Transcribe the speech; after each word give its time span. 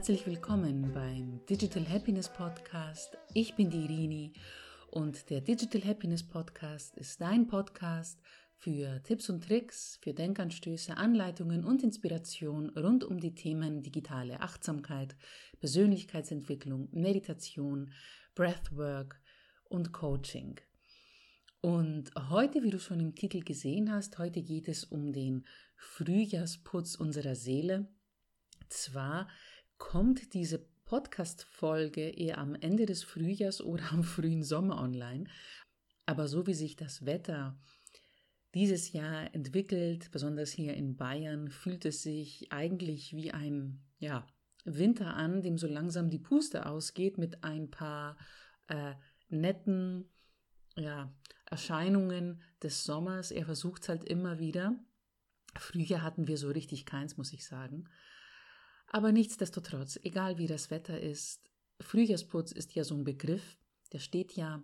Herzlich 0.00 0.26
willkommen 0.26 0.94
beim 0.94 1.44
Digital 1.44 1.86
Happiness 1.86 2.32
Podcast. 2.32 3.18
Ich 3.34 3.54
bin 3.54 3.68
die 3.68 3.84
Irini 3.84 4.32
und 4.90 5.28
der 5.28 5.42
Digital 5.42 5.84
Happiness 5.84 6.22
Podcast 6.22 6.96
ist 6.96 7.20
dein 7.20 7.46
Podcast 7.46 8.18
für 8.56 9.02
Tipps 9.02 9.28
und 9.28 9.44
Tricks, 9.44 9.98
für 10.00 10.14
Denkanstöße, 10.14 10.96
Anleitungen 10.96 11.66
und 11.66 11.82
Inspiration 11.82 12.70
rund 12.70 13.04
um 13.04 13.20
die 13.20 13.34
Themen 13.34 13.82
digitale 13.82 14.40
Achtsamkeit, 14.40 15.16
Persönlichkeitsentwicklung, 15.58 16.88
Meditation, 16.92 17.92
Breathwork 18.34 19.20
und 19.64 19.92
Coaching. 19.92 20.58
Und 21.60 22.10
heute, 22.30 22.62
wie 22.62 22.70
du 22.70 22.78
schon 22.78 23.00
im 23.00 23.14
Titel 23.14 23.40
gesehen 23.40 23.92
hast, 23.92 24.16
heute 24.16 24.40
geht 24.40 24.66
es 24.66 24.82
um 24.82 25.12
den 25.12 25.44
Frühjahrsputz 25.76 26.94
unserer 26.94 27.34
Seele. 27.34 27.86
Zwar 28.70 29.28
kommt 29.80 30.34
diese 30.34 30.60
Podcast-Folge 30.84 32.10
eher 32.10 32.38
am 32.38 32.54
Ende 32.54 32.86
des 32.86 33.02
Frühjahrs 33.02 33.60
oder 33.60 33.90
am 33.90 34.04
frühen 34.04 34.44
Sommer 34.44 34.80
online, 34.80 35.24
aber 36.06 36.28
so 36.28 36.46
wie 36.46 36.54
sich 36.54 36.76
das 36.76 37.06
Wetter 37.06 37.58
dieses 38.54 38.92
Jahr 38.92 39.34
entwickelt, 39.34 40.10
besonders 40.12 40.52
hier 40.52 40.74
in 40.74 40.96
Bayern, 40.96 41.48
fühlt 41.48 41.84
es 41.84 42.02
sich 42.02 42.52
eigentlich 42.52 43.16
wie 43.16 43.32
ein 43.32 43.80
ja, 43.98 44.26
Winter 44.64 45.14
an, 45.14 45.42
dem 45.42 45.58
so 45.58 45.66
langsam 45.66 46.10
die 46.10 46.18
Puste 46.18 46.66
ausgeht 46.66 47.16
mit 47.18 47.42
ein 47.42 47.70
paar 47.70 48.16
äh, 48.68 48.94
netten 49.28 50.08
ja, 50.76 51.12
Erscheinungen 51.46 52.42
des 52.62 52.84
Sommers. 52.84 53.30
Er 53.30 53.46
versucht 53.46 53.82
es 53.82 53.88
halt 53.88 54.04
immer 54.04 54.38
wieder. 54.38 54.78
Früher 55.56 56.02
hatten 56.02 56.28
wir 56.28 56.36
so 56.36 56.48
richtig 56.50 56.86
keins, 56.86 57.16
muss 57.16 57.32
ich 57.32 57.46
sagen. 57.46 57.88
Aber 58.90 59.12
nichtsdestotrotz, 59.12 60.00
egal 60.02 60.38
wie 60.38 60.48
das 60.48 60.70
Wetter 60.70 61.00
ist, 61.00 61.48
Frühjahrsputz 61.80 62.50
ist 62.50 62.74
ja 62.74 62.82
so 62.82 62.96
ein 62.96 63.04
Begriff, 63.04 63.56
der 63.92 64.00
steht 64.00 64.32
ja 64.32 64.62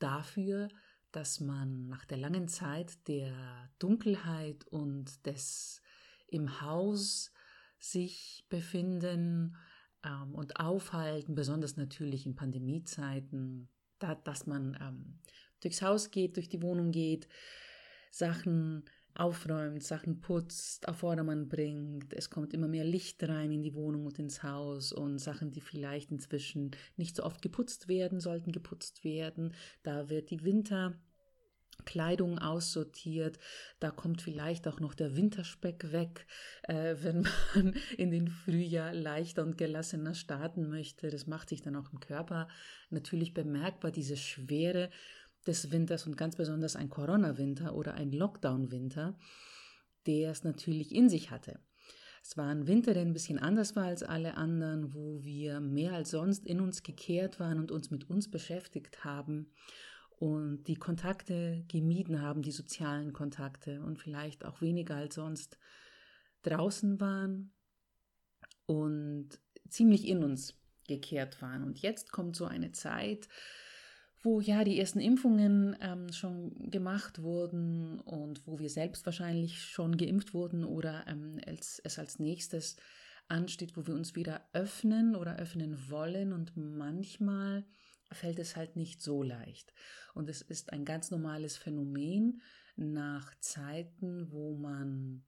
dafür, 0.00 0.68
dass 1.12 1.38
man 1.38 1.86
nach 1.86 2.04
der 2.04 2.18
langen 2.18 2.48
Zeit 2.48 3.06
der 3.06 3.70
Dunkelheit 3.78 4.66
und 4.66 5.24
des 5.24 5.80
im 6.26 6.60
Haus 6.60 7.32
sich 7.78 8.44
befinden 8.48 9.56
ähm, 10.04 10.34
und 10.34 10.56
aufhalten, 10.58 11.36
besonders 11.36 11.76
natürlich 11.76 12.26
in 12.26 12.34
Pandemiezeiten, 12.34 13.68
da, 14.00 14.16
dass 14.16 14.46
man 14.46 14.76
ähm, 14.80 15.20
durchs 15.60 15.80
Haus 15.80 16.10
geht, 16.10 16.36
durch 16.36 16.48
die 16.48 16.62
Wohnung 16.62 16.90
geht, 16.90 17.28
Sachen 18.10 18.84
aufräumt, 19.14 19.82
Sachen 19.82 20.20
putzt, 20.20 20.88
auf 20.88 20.98
Vordermann 20.98 21.48
bringt. 21.48 22.12
Es 22.12 22.30
kommt 22.30 22.52
immer 22.52 22.68
mehr 22.68 22.84
Licht 22.84 23.22
rein 23.22 23.52
in 23.52 23.62
die 23.62 23.74
Wohnung 23.74 24.06
und 24.06 24.18
ins 24.18 24.42
Haus 24.42 24.92
und 24.92 25.18
Sachen, 25.18 25.52
die 25.52 25.60
vielleicht 25.60 26.10
inzwischen 26.10 26.72
nicht 26.96 27.16
so 27.16 27.22
oft 27.22 27.42
geputzt 27.42 27.88
werden, 27.88 28.20
sollten 28.20 28.52
geputzt 28.52 29.04
werden. 29.04 29.54
Da 29.82 30.08
wird 30.08 30.30
die 30.30 30.44
Winter 30.44 30.94
Kleidung 31.84 32.38
aussortiert. 32.38 33.38
Da 33.80 33.90
kommt 33.90 34.22
vielleicht 34.22 34.68
auch 34.68 34.80
noch 34.80 34.94
der 34.94 35.16
Winterspeck 35.16 35.92
weg, 35.92 36.26
äh, 36.62 36.96
wenn 37.00 37.26
man 37.54 37.74
in 37.96 38.10
den 38.10 38.28
Frühjahr 38.28 38.94
leichter 38.94 39.42
und 39.42 39.58
gelassener 39.58 40.14
starten 40.14 40.68
möchte. 40.68 41.10
Das 41.10 41.26
macht 41.26 41.48
sich 41.48 41.62
dann 41.62 41.76
auch 41.76 41.92
im 41.92 42.00
Körper 42.00 42.48
natürlich 42.90 43.34
bemerkbar, 43.34 43.90
diese 43.90 44.16
Schwere 44.16 44.90
des 45.46 45.70
Winters 45.70 46.06
und 46.06 46.16
ganz 46.16 46.36
besonders 46.36 46.76
ein 46.76 46.90
Corona-Winter 46.90 47.74
oder 47.74 47.94
ein 47.94 48.12
Lockdown-Winter, 48.12 49.18
der 50.06 50.30
es 50.30 50.44
natürlich 50.44 50.94
in 50.94 51.08
sich 51.08 51.30
hatte. 51.30 51.60
Es 52.22 52.38
war 52.38 52.46
ein 52.46 52.66
Winter, 52.66 52.94
der 52.94 53.02
ein 53.02 53.12
bisschen 53.12 53.38
anders 53.38 53.76
war 53.76 53.84
als 53.84 54.02
alle 54.02 54.36
anderen, 54.36 54.94
wo 54.94 55.22
wir 55.22 55.60
mehr 55.60 55.92
als 55.92 56.10
sonst 56.10 56.46
in 56.46 56.60
uns 56.60 56.82
gekehrt 56.82 57.38
waren 57.38 57.58
und 57.58 57.70
uns 57.70 57.90
mit 57.90 58.08
uns 58.08 58.30
beschäftigt 58.30 59.04
haben 59.04 59.52
und 60.18 60.64
die 60.64 60.76
Kontakte 60.76 61.64
gemieden 61.68 62.22
haben, 62.22 62.40
die 62.40 62.50
sozialen 62.50 63.12
Kontakte 63.12 63.82
und 63.82 63.98
vielleicht 63.98 64.44
auch 64.46 64.62
weniger 64.62 64.96
als 64.96 65.16
sonst 65.16 65.58
draußen 66.44 66.98
waren 66.98 67.52
und 68.64 69.28
ziemlich 69.68 70.06
in 70.06 70.24
uns 70.24 70.54
gekehrt 70.86 71.42
waren. 71.42 71.62
Und 71.62 71.80
jetzt 71.80 72.10
kommt 72.10 72.36
so 72.36 72.46
eine 72.46 72.72
Zeit, 72.72 73.28
wo 74.24 74.40
ja 74.40 74.64
die 74.64 74.80
ersten 74.80 75.00
Impfungen 75.00 75.76
ähm, 75.80 76.10
schon 76.12 76.70
gemacht 76.70 77.22
wurden 77.22 78.00
und 78.00 78.46
wo 78.46 78.58
wir 78.58 78.70
selbst 78.70 79.04
wahrscheinlich 79.04 79.60
schon 79.60 79.98
geimpft 79.98 80.32
wurden 80.32 80.64
oder 80.64 81.04
ähm, 81.06 81.38
als, 81.46 81.78
es 81.84 81.98
als 81.98 82.18
nächstes 82.18 82.76
ansteht, 83.28 83.76
wo 83.76 83.86
wir 83.86 83.94
uns 83.94 84.14
wieder 84.14 84.40
öffnen 84.52 85.14
oder 85.14 85.36
öffnen 85.36 85.90
wollen 85.90 86.32
und 86.32 86.56
manchmal 86.56 87.64
fällt 88.12 88.38
es 88.38 88.56
halt 88.56 88.76
nicht 88.76 89.02
so 89.02 89.22
leicht. 89.22 89.74
Und 90.14 90.28
es 90.28 90.40
ist 90.40 90.72
ein 90.72 90.84
ganz 90.84 91.10
normales 91.10 91.56
Phänomen 91.56 92.40
nach 92.76 93.34
Zeiten, 93.40 94.30
wo 94.30 94.56
man 94.56 95.24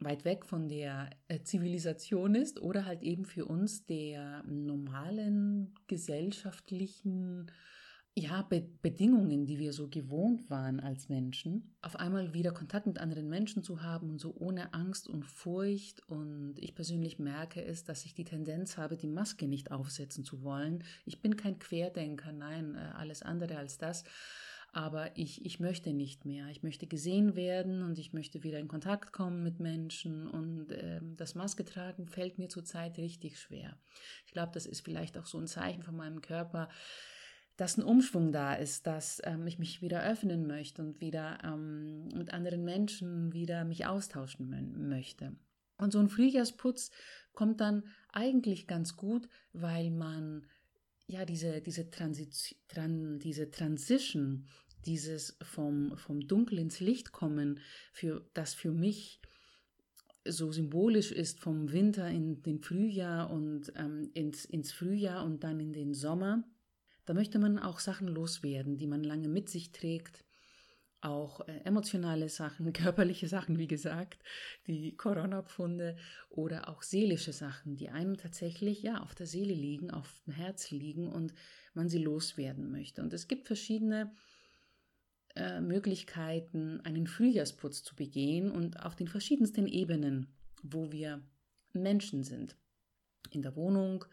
weit 0.00 0.24
weg 0.24 0.44
von 0.44 0.68
der 0.68 1.10
äh, 1.28 1.42
Zivilisation 1.42 2.34
ist 2.34 2.60
oder 2.60 2.86
halt 2.86 3.02
eben 3.02 3.24
für 3.24 3.44
uns 3.44 3.86
der 3.86 4.42
normalen 4.44 5.74
gesellschaftlichen 5.86 7.50
ja, 8.14 8.42
Be 8.42 8.60
Bedingungen, 8.82 9.46
die 9.46 9.58
wir 9.58 9.72
so 9.72 9.88
gewohnt 9.88 10.50
waren 10.50 10.80
als 10.80 11.08
Menschen, 11.08 11.74
auf 11.80 11.96
einmal 11.96 12.34
wieder 12.34 12.52
Kontakt 12.52 12.86
mit 12.86 12.98
anderen 12.98 13.28
Menschen 13.28 13.62
zu 13.62 13.82
haben 13.82 14.10
und 14.10 14.18
so 14.18 14.34
ohne 14.36 14.74
Angst 14.74 15.08
und 15.08 15.24
Furcht. 15.24 16.06
Und 16.08 16.54
ich 16.58 16.74
persönlich 16.74 17.18
merke 17.18 17.64
es, 17.64 17.84
dass 17.84 18.04
ich 18.04 18.14
die 18.14 18.24
Tendenz 18.24 18.76
habe, 18.76 18.98
die 18.98 19.06
Maske 19.06 19.48
nicht 19.48 19.70
aufsetzen 19.70 20.24
zu 20.24 20.42
wollen. 20.42 20.84
Ich 21.06 21.22
bin 21.22 21.36
kein 21.36 21.58
Querdenker, 21.58 22.32
nein, 22.32 22.74
äh, 22.74 22.92
alles 22.96 23.22
andere 23.22 23.56
als 23.56 23.78
das. 23.78 24.04
Aber 24.74 25.16
ich, 25.18 25.44
ich 25.44 25.60
möchte 25.60 25.92
nicht 25.92 26.24
mehr. 26.24 26.48
Ich 26.48 26.62
möchte 26.62 26.86
gesehen 26.86 27.36
werden 27.36 27.82
und 27.82 27.98
ich 27.98 28.14
möchte 28.14 28.42
wieder 28.42 28.58
in 28.58 28.68
Kontakt 28.68 29.12
kommen 29.12 29.42
mit 29.42 29.60
Menschen. 29.60 30.26
Und 30.26 30.72
äh, 30.72 31.00
das 31.16 31.34
Maske 31.34 31.64
tragen 31.64 32.06
fällt 32.06 32.38
mir 32.38 32.48
zurzeit 32.48 32.98
richtig 32.98 33.38
schwer. 33.38 33.78
Ich 34.26 34.32
glaube, 34.32 34.52
das 34.52 34.64
ist 34.64 34.82
vielleicht 34.82 35.18
auch 35.18 35.26
so 35.26 35.38
ein 35.38 35.46
Zeichen 35.46 35.82
von 35.82 35.96
meinem 35.96 36.22
Körper, 36.22 36.68
dass 37.62 37.78
ein 37.78 37.84
Umschwung 37.84 38.32
da 38.32 38.54
ist, 38.54 38.88
dass 38.88 39.22
ähm, 39.22 39.46
ich 39.46 39.60
mich 39.60 39.82
wieder 39.82 40.02
öffnen 40.02 40.48
möchte 40.48 40.82
und 40.82 41.00
wieder 41.00 41.38
ähm, 41.44 42.08
mit 42.08 42.34
anderen 42.34 42.64
Menschen 42.64 43.32
wieder 43.32 43.64
mich 43.64 43.86
austauschen 43.86 44.88
möchte. 44.88 45.36
Und 45.78 45.92
so 45.92 46.00
ein 46.00 46.08
Frühjahrsputz 46.08 46.90
kommt 47.32 47.60
dann 47.60 47.84
eigentlich 48.12 48.66
ganz 48.66 48.96
gut, 48.96 49.28
weil 49.52 49.92
man 49.92 50.44
ja 51.06 51.24
diese, 51.24 51.60
diese, 51.60 51.88
Transit 51.88 52.56
Tran 52.66 53.20
diese 53.20 53.48
Transition, 53.48 54.48
dieses 54.84 55.36
vom, 55.40 55.96
vom 55.96 56.26
Dunkel 56.26 56.58
ins 56.58 56.80
Licht 56.80 57.12
kommen, 57.12 57.60
für, 57.92 58.28
das 58.34 58.54
für 58.54 58.72
mich 58.72 59.20
so 60.24 60.50
symbolisch 60.50 61.12
ist 61.12 61.38
vom 61.38 61.70
Winter 61.70 62.08
in 62.08 62.42
den 62.42 62.58
Frühjahr 62.58 63.30
und 63.30 63.72
ähm, 63.76 64.10
ins, 64.14 64.46
ins 64.46 64.72
Frühjahr 64.72 65.24
und 65.24 65.44
dann 65.44 65.60
in 65.60 65.72
den 65.72 65.94
Sommer, 65.94 66.42
da 67.04 67.14
möchte 67.14 67.38
man 67.38 67.58
auch 67.58 67.80
Sachen 67.80 68.08
loswerden, 68.08 68.76
die 68.76 68.86
man 68.86 69.02
lange 69.02 69.28
mit 69.28 69.48
sich 69.48 69.72
trägt, 69.72 70.24
auch 71.02 71.40
äh, 71.48 71.58
emotionale 71.64 72.28
Sachen, 72.28 72.72
körperliche 72.72 73.28
Sachen, 73.28 73.58
wie 73.58 73.66
gesagt, 73.66 74.22
die 74.66 74.96
Corona-Pfunde 74.96 75.96
oder 76.30 76.68
auch 76.68 76.82
seelische 76.82 77.32
Sachen, 77.32 77.76
die 77.76 77.90
einem 77.90 78.16
tatsächlich 78.16 78.82
ja 78.82 79.00
auf 79.02 79.14
der 79.14 79.26
Seele 79.26 79.54
liegen, 79.54 79.90
auf 79.90 80.22
dem 80.26 80.34
Herz 80.34 80.70
liegen 80.70 81.08
und 81.08 81.34
man 81.74 81.88
sie 81.88 81.98
loswerden 81.98 82.70
möchte. 82.70 83.02
Und 83.02 83.12
es 83.12 83.28
gibt 83.28 83.46
verschiedene 83.46 84.14
äh, 85.34 85.60
Möglichkeiten, 85.60 86.80
einen 86.82 87.06
Frühjahrsputz 87.06 87.82
zu 87.82 87.96
begehen 87.96 88.50
und 88.50 88.80
auf 88.80 88.94
den 88.94 89.08
verschiedensten 89.08 89.66
Ebenen, 89.66 90.28
wo 90.62 90.92
wir 90.92 91.22
Menschen 91.72 92.22
sind. 92.22 92.56
In 93.30 93.42
der 93.42 93.56
Wohnung, 93.56 94.04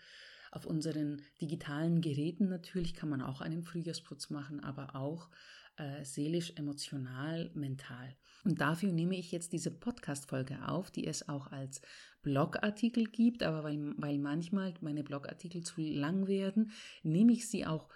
auf 0.51 0.65
unseren 0.65 1.21
digitalen 1.41 2.01
Geräten 2.01 2.49
natürlich 2.49 2.93
kann 2.93 3.09
man 3.09 3.21
auch 3.21 3.41
einen 3.41 3.63
Frühjahrsputz 3.63 4.29
machen, 4.29 4.59
aber 4.61 4.95
auch 4.95 5.29
äh, 5.77 6.03
seelisch, 6.03 6.53
emotional, 6.55 7.51
mental. 7.53 8.15
Und 8.43 8.59
dafür 8.59 8.91
nehme 8.91 9.17
ich 9.17 9.31
jetzt 9.31 9.53
diese 9.53 9.71
Podcast-Folge 9.71 10.67
auf, 10.67 10.91
die 10.91 11.07
es 11.07 11.27
auch 11.29 11.47
als 11.47 11.81
Blogartikel 12.21 13.05
gibt, 13.05 13.43
aber 13.43 13.63
weil, 13.63 13.93
weil 13.97 14.17
manchmal 14.17 14.73
meine 14.81 15.03
Blogartikel 15.03 15.63
zu 15.63 15.81
lang 15.81 16.27
werden, 16.27 16.71
nehme 17.03 17.31
ich 17.31 17.47
sie 17.47 17.65
auch 17.65 17.87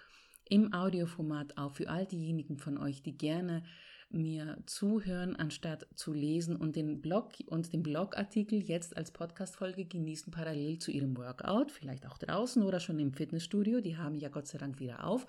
im 0.48 0.72
Audioformat 0.72 1.56
auf 1.58 1.76
für 1.76 1.88
all 1.88 2.06
diejenigen 2.06 2.58
von 2.58 2.78
euch, 2.78 3.02
die 3.02 3.16
gerne 3.16 3.64
mir 4.10 4.58
zuhören, 4.66 5.36
anstatt 5.36 5.86
zu 5.94 6.12
lesen 6.12 6.56
und 6.56 6.76
den 6.76 7.00
Blog 7.00 7.32
und 7.46 7.72
den 7.72 7.82
Blogartikel 7.82 8.62
jetzt 8.62 8.96
als 8.96 9.10
Podcast-Folge 9.10 9.84
genießen, 9.84 10.32
parallel 10.32 10.78
zu 10.78 10.90
ihrem 10.90 11.16
Workout, 11.16 11.70
vielleicht 11.70 12.06
auch 12.06 12.18
draußen 12.18 12.62
oder 12.62 12.80
schon 12.80 12.98
im 12.98 13.12
Fitnessstudio, 13.12 13.80
die 13.80 13.96
haben 13.96 14.16
ja 14.16 14.28
Gott 14.28 14.46
sei 14.46 14.58
Dank 14.58 14.78
wieder 14.80 15.04
auf, 15.04 15.26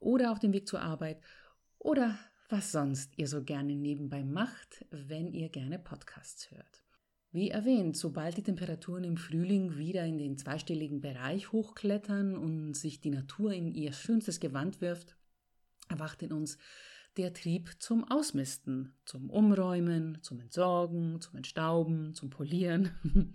oder 0.00 0.32
auf 0.32 0.38
dem 0.38 0.52
Weg 0.52 0.68
zur 0.68 0.80
Arbeit 0.80 1.20
oder 1.78 2.18
was 2.48 2.72
sonst 2.72 3.16
ihr 3.16 3.26
so 3.26 3.42
gerne 3.42 3.74
nebenbei 3.74 4.22
macht, 4.22 4.84
wenn 4.90 5.32
ihr 5.32 5.48
gerne 5.48 5.78
Podcasts 5.78 6.50
hört. 6.50 6.82
Wie 7.32 7.50
erwähnt, 7.50 7.96
sobald 7.96 8.36
die 8.36 8.44
Temperaturen 8.44 9.02
im 9.02 9.16
Frühling 9.16 9.76
wieder 9.76 10.04
in 10.04 10.18
den 10.18 10.38
zweistelligen 10.38 11.00
Bereich 11.00 11.50
hochklettern 11.50 12.36
und 12.36 12.74
sich 12.74 13.00
die 13.00 13.10
Natur 13.10 13.52
in 13.52 13.74
ihr 13.74 13.92
schönstes 13.92 14.38
Gewand 14.38 14.80
wirft, 14.80 15.16
erwacht 15.88 16.22
in 16.22 16.32
uns 16.32 16.58
der 17.16 17.32
Trieb 17.32 17.76
zum 17.78 18.04
Ausmisten, 18.04 18.94
zum 19.04 19.30
Umräumen, 19.30 20.18
zum 20.22 20.40
Entsorgen, 20.40 21.20
zum 21.20 21.36
Entstauben, 21.36 22.14
zum 22.14 22.30
Polieren. 22.30 22.90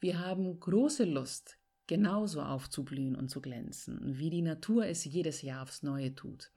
Wir 0.00 0.20
haben 0.20 0.58
große 0.58 1.04
Lust, 1.04 1.58
genauso 1.86 2.42
aufzublühen 2.42 3.16
und 3.16 3.28
zu 3.28 3.40
glänzen, 3.40 4.18
wie 4.18 4.30
die 4.30 4.42
Natur 4.42 4.86
es 4.86 5.04
jedes 5.04 5.42
Jahr 5.42 5.62
aufs 5.62 5.82
Neue 5.82 6.14
tut. 6.14 6.50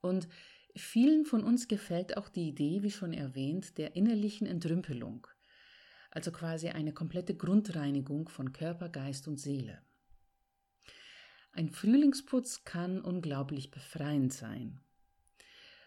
Und 0.00 0.28
vielen 0.74 1.24
von 1.24 1.42
uns 1.42 1.68
gefällt 1.68 2.16
auch 2.16 2.28
die 2.28 2.48
Idee, 2.48 2.82
wie 2.82 2.90
schon 2.90 3.12
erwähnt, 3.12 3.78
der 3.78 3.96
innerlichen 3.96 4.46
Entrümpelung 4.46 5.26
also 6.16 6.32
quasi 6.32 6.70
eine 6.70 6.94
komplette 6.94 7.36
Grundreinigung 7.36 8.30
von 8.30 8.54
Körper, 8.54 8.88
Geist 8.88 9.28
und 9.28 9.38
Seele. 9.38 9.82
Ein 11.52 11.68
Frühlingsputz 11.68 12.64
kann 12.64 13.02
unglaublich 13.02 13.70
befreiend 13.70 14.32
sein. 14.32 14.80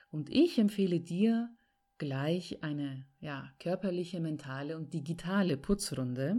Und 0.09 0.29
ich 0.29 0.57
empfehle 0.57 0.99
dir 0.99 1.49
gleich 1.97 2.63
eine 2.63 3.05
ja, 3.19 3.51
körperliche, 3.59 4.19
mentale 4.19 4.77
und 4.77 4.93
digitale 4.93 5.57
Putzrunde 5.57 6.37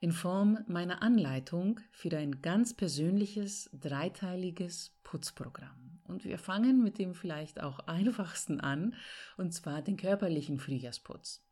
in 0.00 0.12
Form 0.12 0.58
meiner 0.68 1.02
Anleitung 1.02 1.80
für 1.90 2.10
dein 2.10 2.42
ganz 2.42 2.74
persönliches 2.74 3.70
dreiteiliges 3.72 4.94
Putzprogramm. 5.02 6.00
Und 6.04 6.24
wir 6.24 6.38
fangen 6.38 6.82
mit 6.82 6.98
dem 6.98 7.14
vielleicht 7.14 7.62
auch 7.62 7.78
einfachsten 7.86 8.60
an, 8.60 8.94
und 9.36 9.52
zwar 9.52 9.82
den 9.82 9.96
körperlichen 9.96 10.58
Frühjahrsputz. 10.58 11.42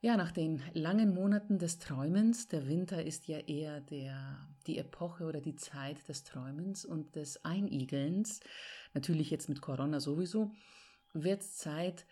Ja, 0.00 0.16
nach 0.16 0.30
den 0.30 0.62
langen 0.74 1.14
Monaten 1.14 1.58
des 1.58 1.78
Träumens, 1.78 2.48
der 2.48 2.68
Winter 2.68 3.02
ist 3.02 3.28
ja 3.28 3.38
eher 3.38 3.80
der, 3.80 4.46
die 4.66 4.76
Epoche 4.76 5.24
oder 5.24 5.40
die 5.40 5.56
Zeit 5.56 6.06
des 6.08 6.22
Träumens 6.22 6.84
und 6.84 7.16
des 7.16 7.44
Einigelns, 7.44 8.40
natürlich 8.92 9.30
jetzt 9.30 9.48
mit 9.48 9.62
Corona 9.62 9.98
sowieso, 9.98 10.52
wird 11.14 11.40
es 11.40 11.56
Zeit, 11.56 12.06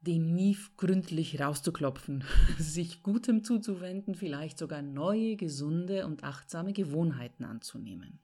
den 0.00 0.34
Mief 0.34 0.76
gründlich 0.76 1.40
rauszuklopfen, 1.40 2.24
sich 2.58 3.02
Gutem 3.04 3.44
zuzuwenden, 3.44 4.16
vielleicht 4.16 4.58
sogar 4.58 4.82
neue, 4.82 5.36
gesunde 5.36 6.06
und 6.06 6.24
achtsame 6.24 6.72
Gewohnheiten 6.72 7.44
anzunehmen. 7.44 8.20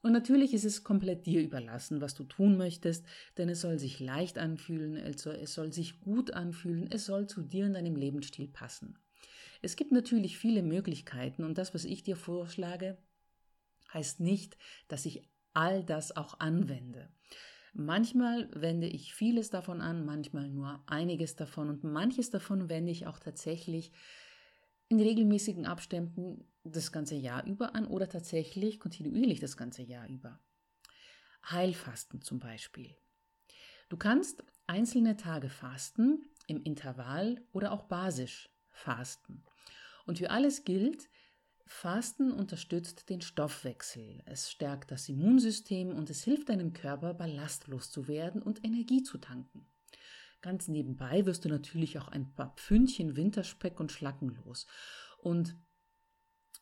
Und 0.00 0.12
natürlich 0.12 0.54
ist 0.54 0.64
es 0.64 0.84
komplett 0.84 1.26
dir 1.26 1.42
überlassen, 1.42 2.00
was 2.00 2.14
du 2.14 2.24
tun 2.24 2.56
möchtest, 2.56 3.04
denn 3.36 3.48
es 3.48 3.60
soll 3.60 3.78
sich 3.78 3.98
leicht 3.98 4.38
anfühlen, 4.38 4.96
also 4.96 5.30
es 5.30 5.54
soll 5.54 5.72
sich 5.72 6.00
gut 6.00 6.32
anfühlen, 6.32 6.88
es 6.90 7.06
soll 7.06 7.26
zu 7.26 7.42
dir 7.42 7.66
und 7.66 7.74
deinem 7.74 7.96
Lebensstil 7.96 8.48
passen. 8.48 8.98
Es 9.60 9.74
gibt 9.74 9.90
natürlich 9.90 10.38
viele 10.38 10.62
Möglichkeiten 10.62 11.42
und 11.42 11.58
das, 11.58 11.74
was 11.74 11.84
ich 11.84 12.04
dir 12.04 12.16
vorschlage, 12.16 12.96
heißt 13.92 14.20
nicht, 14.20 14.56
dass 14.86 15.04
ich 15.04 15.28
all 15.52 15.82
das 15.82 16.16
auch 16.16 16.38
anwende. 16.38 17.08
Manchmal 17.74 18.48
wende 18.54 18.86
ich 18.86 19.14
vieles 19.14 19.50
davon 19.50 19.80
an, 19.80 20.04
manchmal 20.04 20.48
nur 20.48 20.82
einiges 20.86 21.36
davon 21.36 21.68
und 21.68 21.84
manches 21.84 22.30
davon 22.30 22.68
wende 22.68 22.92
ich 22.92 23.06
auch 23.06 23.18
tatsächlich 23.18 23.92
in 24.88 25.00
regelmäßigen 25.00 25.66
Abständen 25.66 26.44
das 26.70 26.92
ganze 26.92 27.14
Jahr 27.14 27.44
über 27.46 27.74
an 27.74 27.86
oder 27.86 28.08
tatsächlich 28.08 28.80
kontinuierlich 28.80 29.40
das 29.40 29.56
ganze 29.56 29.82
Jahr 29.82 30.08
über. 30.08 30.40
Heilfasten 31.50 32.22
zum 32.22 32.38
Beispiel. 32.38 32.96
Du 33.88 33.96
kannst 33.96 34.44
einzelne 34.66 35.16
Tage 35.16 35.48
fasten, 35.48 36.24
im 36.46 36.62
Intervall 36.62 37.42
oder 37.52 37.72
auch 37.72 37.84
basisch 37.84 38.50
fasten. 38.70 39.44
Und 40.06 40.18
für 40.18 40.30
alles 40.30 40.64
gilt, 40.64 41.08
Fasten 41.66 42.32
unterstützt 42.32 43.10
den 43.10 43.20
Stoffwechsel, 43.20 44.22
es 44.24 44.50
stärkt 44.50 44.90
das 44.90 45.08
Immunsystem 45.10 45.90
und 45.90 46.08
es 46.08 46.24
hilft 46.24 46.48
deinem 46.48 46.72
Körper, 46.72 47.12
ballastlos 47.12 47.90
zu 47.90 48.08
werden 48.08 48.40
und 48.40 48.64
Energie 48.64 49.02
zu 49.02 49.18
tanken. 49.18 49.66
Ganz 50.40 50.68
nebenbei 50.68 51.26
wirst 51.26 51.44
du 51.44 51.48
natürlich 51.48 51.98
auch 51.98 52.08
ein 52.08 52.34
paar 52.34 52.54
Pfündchen 52.56 53.16
Winterspeck 53.16 53.80
und 53.80 53.92
Schlacken 53.92 54.30
los. 54.44 54.66
Und 55.18 55.56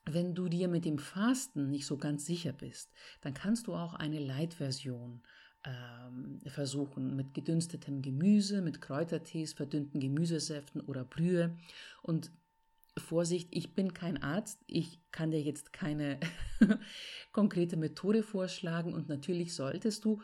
wenn 0.08 0.34
du 0.34 0.48
dir 0.48 0.68
mit 0.68 0.84
dem 0.84 0.98
Fasten 0.98 1.70
nicht 1.70 1.86
so 1.86 1.96
ganz 1.98 2.24
sicher 2.24 2.52
bist, 2.52 2.92
dann 3.20 3.34
kannst 3.34 3.66
du 3.66 3.74
auch 3.74 3.94
eine 3.94 4.20
Light-Version 4.20 5.22
ähm, 5.64 6.40
versuchen 6.46 7.16
mit 7.16 7.34
gedünstetem 7.34 8.02
Gemüse, 8.02 8.62
mit 8.62 8.80
Kräutertees, 8.80 9.52
verdünnten 9.52 9.98
Gemüsesäften 9.98 10.80
oder 10.80 11.04
Brühe. 11.04 11.56
Und 12.02 12.30
Vorsicht, 12.96 13.48
ich 13.50 13.74
bin 13.74 13.92
kein 13.92 14.22
Arzt, 14.22 14.62
ich 14.66 15.00
kann 15.10 15.32
dir 15.32 15.42
jetzt 15.42 15.72
keine 15.72 16.18
konkrete 17.32 17.76
Methode 17.76 18.22
vorschlagen 18.22 18.94
und 18.94 19.08
natürlich 19.08 19.54
solltest 19.54 20.04
du 20.04 20.22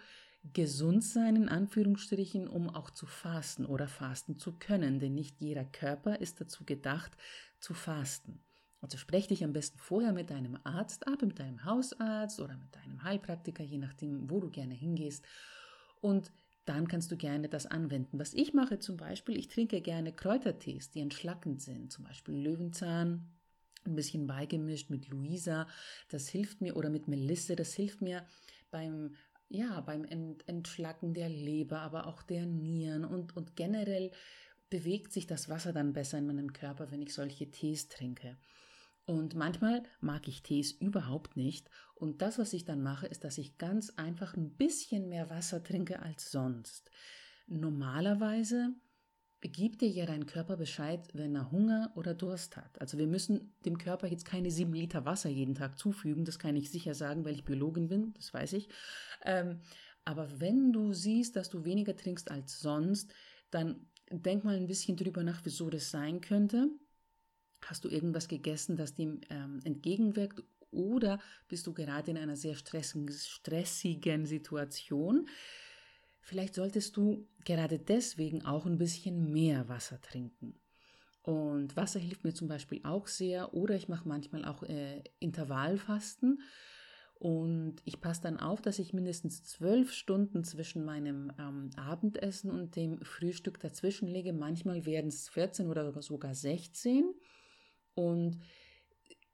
gesund 0.53 1.05
sein, 1.05 1.37
in 1.37 1.49
Anführungsstrichen, 1.49 2.49
um 2.49 2.71
auch 2.71 2.91
zu 2.91 3.07
fasten 3.07 3.67
oder 3.67 3.89
fasten 3.89 4.39
zu 4.39 4.53
können, 4.53 5.01
denn 5.01 5.15
nicht 5.15 5.41
jeder 5.41 5.65
Körper 5.65 6.21
ist 6.21 6.41
dazu 6.41 6.65
gedacht, 6.65 7.13
zu 7.61 7.75
fasten. 7.75 8.41
Also 8.83 8.99
sprech 8.99 9.29
dich 9.29 9.45
am 9.45 9.53
besten 9.53 9.79
vorher 9.79 10.13
mit 10.13 10.31
deinem 10.31 10.59
Arzt 10.65 11.07
ab, 11.07 11.23
mit 11.23 11.39
deinem 11.39 11.65
Hausarzt 11.65 12.41
oder 12.41 12.57
mit 12.57 12.75
deinem 12.75 13.03
Heilpraktiker, 13.05 13.63
je 13.63 13.79
nachdem, 13.79 14.29
wo 14.29 14.41
du 14.41 14.51
gerne 14.51 14.75
hingehst. 14.75 15.25
Und 16.01 16.33
dann 16.65 16.89
kannst 16.89 17.11
du 17.11 17.17
gerne 17.17 17.49
das 17.49 17.67
anwenden. 17.67 18.19
Was 18.19 18.35
ich 18.35 18.55
mache 18.55 18.81
zum 18.81 18.97
Beispiel, 18.97 19.39
ich 19.39 19.49
trinke 19.49 19.81
gerne 19.81 20.13
Kräutertees, 20.13 20.91
die 20.91 21.01
entschlackend 21.01 21.63
sind, 21.63 21.93
zum 21.93 22.05
Beispiel 22.05 22.35
Löwenzahn, 22.35 23.31
ein 23.85 23.97
bisschen 23.97 24.27
beigemischt 24.27 24.91
mit 24.91 25.09
Luisa, 25.09 25.67
das 26.09 26.29
hilft 26.29 26.61
mir, 26.61 26.77
oder 26.77 26.91
mit 26.91 27.09
Melisse, 27.09 27.57
das 27.57 27.75
hilft 27.75 28.03
mir 28.03 28.27
beim 28.71 29.15
ja, 29.49 29.81
beim 29.83 30.07
Entschlacken 30.47 31.13
der 31.13 31.29
Leber, 31.29 31.81
aber 31.81 32.07
auch 32.07 32.23
der 32.23 32.47
Nieren 32.47 33.05
und, 33.05 33.37
und 33.37 33.55
generell 33.55 34.11
bewegt 34.71 35.13
sich 35.13 35.27
das 35.27 35.51
Wasser 35.51 35.75
dann 35.75 35.93
besser 35.93 36.17
in 36.17 36.27
meinem 36.27 36.55
Körper, 36.55 36.91
wenn 36.91 37.03
ich 37.03 37.13
solche 37.13 37.51
Tees 37.51 37.89
trinke. 37.89 38.39
Und 39.05 39.35
manchmal 39.35 39.83
mag 40.01 40.29
ich 40.29 40.43
Tees 40.43 40.73
überhaupt 40.73 41.37
nicht. 41.37 41.69
Und 41.95 42.23
das, 42.23 42.39
was 42.39 42.53
ich 42.53 42.65
dann 42.65 42.83
mache, 42.83 43.07
ist, 43.07 43.25
dass 43.25 43.39
ich 43.39 43.59
ganz 43.59 43.91
einfach 43.97 44.37
ein 44.37 44.57
bisschen 44.57 45.09
mehr 45.09 45.29
Wasser 45.29 45.63
trinke 45.63 46.01
als 46.01 46.31
sonst. 46.31 46.91
Normalerweise 47.47 48.75
gibt 49.41 49.81
dir 49.81 49.89
ja 49.89 50.07
dein 50.07 50.27
Körper 50.27 50.57
Bescheid, 50.57 51.09
wenn 51.15 51.35
er 51.35 51.51
Hunger 51.51 51.93
oder 51.97 52.15
Durst 52.15 52.57
hat. 52.57 52.81
Also 52.81 52.97
wir 52.97 53.09
müssen 53.09 53.55
dem 53.65 53.77
Körper 53.77 54.07
jetzt 54.07 54.25
keine 54.25 54.51
sieben 54.51 54.73
Liter 54.73 55.05
Wasser 55.05 55.29
jeden 55.29 55.55
Tag 55.55 55.79
zufügen, 55.79 56.25
das 56.25 56.39
kann 56.39 56.55
ich 56.55 56.71
sicher 56.71 56.95
sagen, 56.95 57.25
weil 57.25 57.35
ich 57.35 57.45
Biologin 57.45 57.89
bin, 57.89 58.15
das 58.15 58.33
weiß 58.33 58.53
ich. 58.53 58.69
Ähm, 59.25 59.61
aber 60.05 60.41
wenn 60.41 60.73
du 60.73 60.93
siehst, 60.93 61.35
dass 61.35 61.51
du 61.51 61.65
weniger 61.65 61.97
trinkst 61.97 62.31
als 62.31 62.61
sonst, 62.61 63.13
dann 63.51 63.87
denk 64.11 64.45
mal 64.45 64.57
ein 64.57 64.67
bisschen 64.67 64.97
drüber 64.97 65.25
nach, 65.25 65.41
wieso 65.45 65.71
das 65.71 65.91
sein 65.91 66.21
könnte. 66.21 66.69
Hast 67.67 67.85
du 67.85 67.89
irgendwas 67.89 68.29
gegessen, 68.29 68.77
das 68.77 68.95
dem 68.95 69.21
ähm, 69.31 69.61
entgegenwirkt? 69.65 70.43
Oder 70.71 71.21
bist 71.49 71.67
du 71.67 71.75
gerade 71.75 72.11
in 72.11 72.17
einer 72.17 72.37
sehr 72.37 72.55
stressigen 72.55 74.27
Situation? 74.27 75.29
Vielleicht 76.21 76.55
solltest 76.55 76.97
du 76.97 77.27
gerade 77.45 77.79
deswegen 77.79 78.45
auch 78.45 78.65
ein 78.65 78.79
bisschen 78.79 79.33
mehr 79.33 79.69
Wasser 79.69 80.01
trinken. 80.01 80.55
Und 81.23 81.77
Wasser 81.77 82.01
hilft 82.01 82.25
mir 82.25 82.33
zum 82.33 82.49
Beispiel 82.49 82.81
auch 82.85 83.07
sehr. 83.07 83.55
Oder 83.55 83.77
ich 83.77 83.89
mache 83.89 84.09
manchmal 84.09 84.45
auch 84.45 84.63
äh, 84.63 85.03
Intervallfasten. 85.19 86.41
Und 87.15 87.77
ich 87.85 88.01
passe 88.01 88.23
dann 88.23 88.41
auf, 88.41 88.61
dass 88.63 88.81
ich 88.81 88.93
mindestens 88.93 89.45
zwölf 89.45 89.93
Stunden 89.93 90.43
zwischen 90.43 90.85
meinem 90.85 91.31
ähm, 91.39 91.71
Abendessen 91.77 92.51
und 92.51 92.75
dem 92.75 93.01
Frühstück 93.03 93.61
dazwischen 93.61 94.09
lege. 94.09 94.33
Manchmal 94.33 94.85
werden 94.87 95.07
es 95.07 95.29
14 95.29 95.69
oder 95.69 96.03
sogar 96.03 96.35
16. 96.35 97.15
Und 97.95 98.41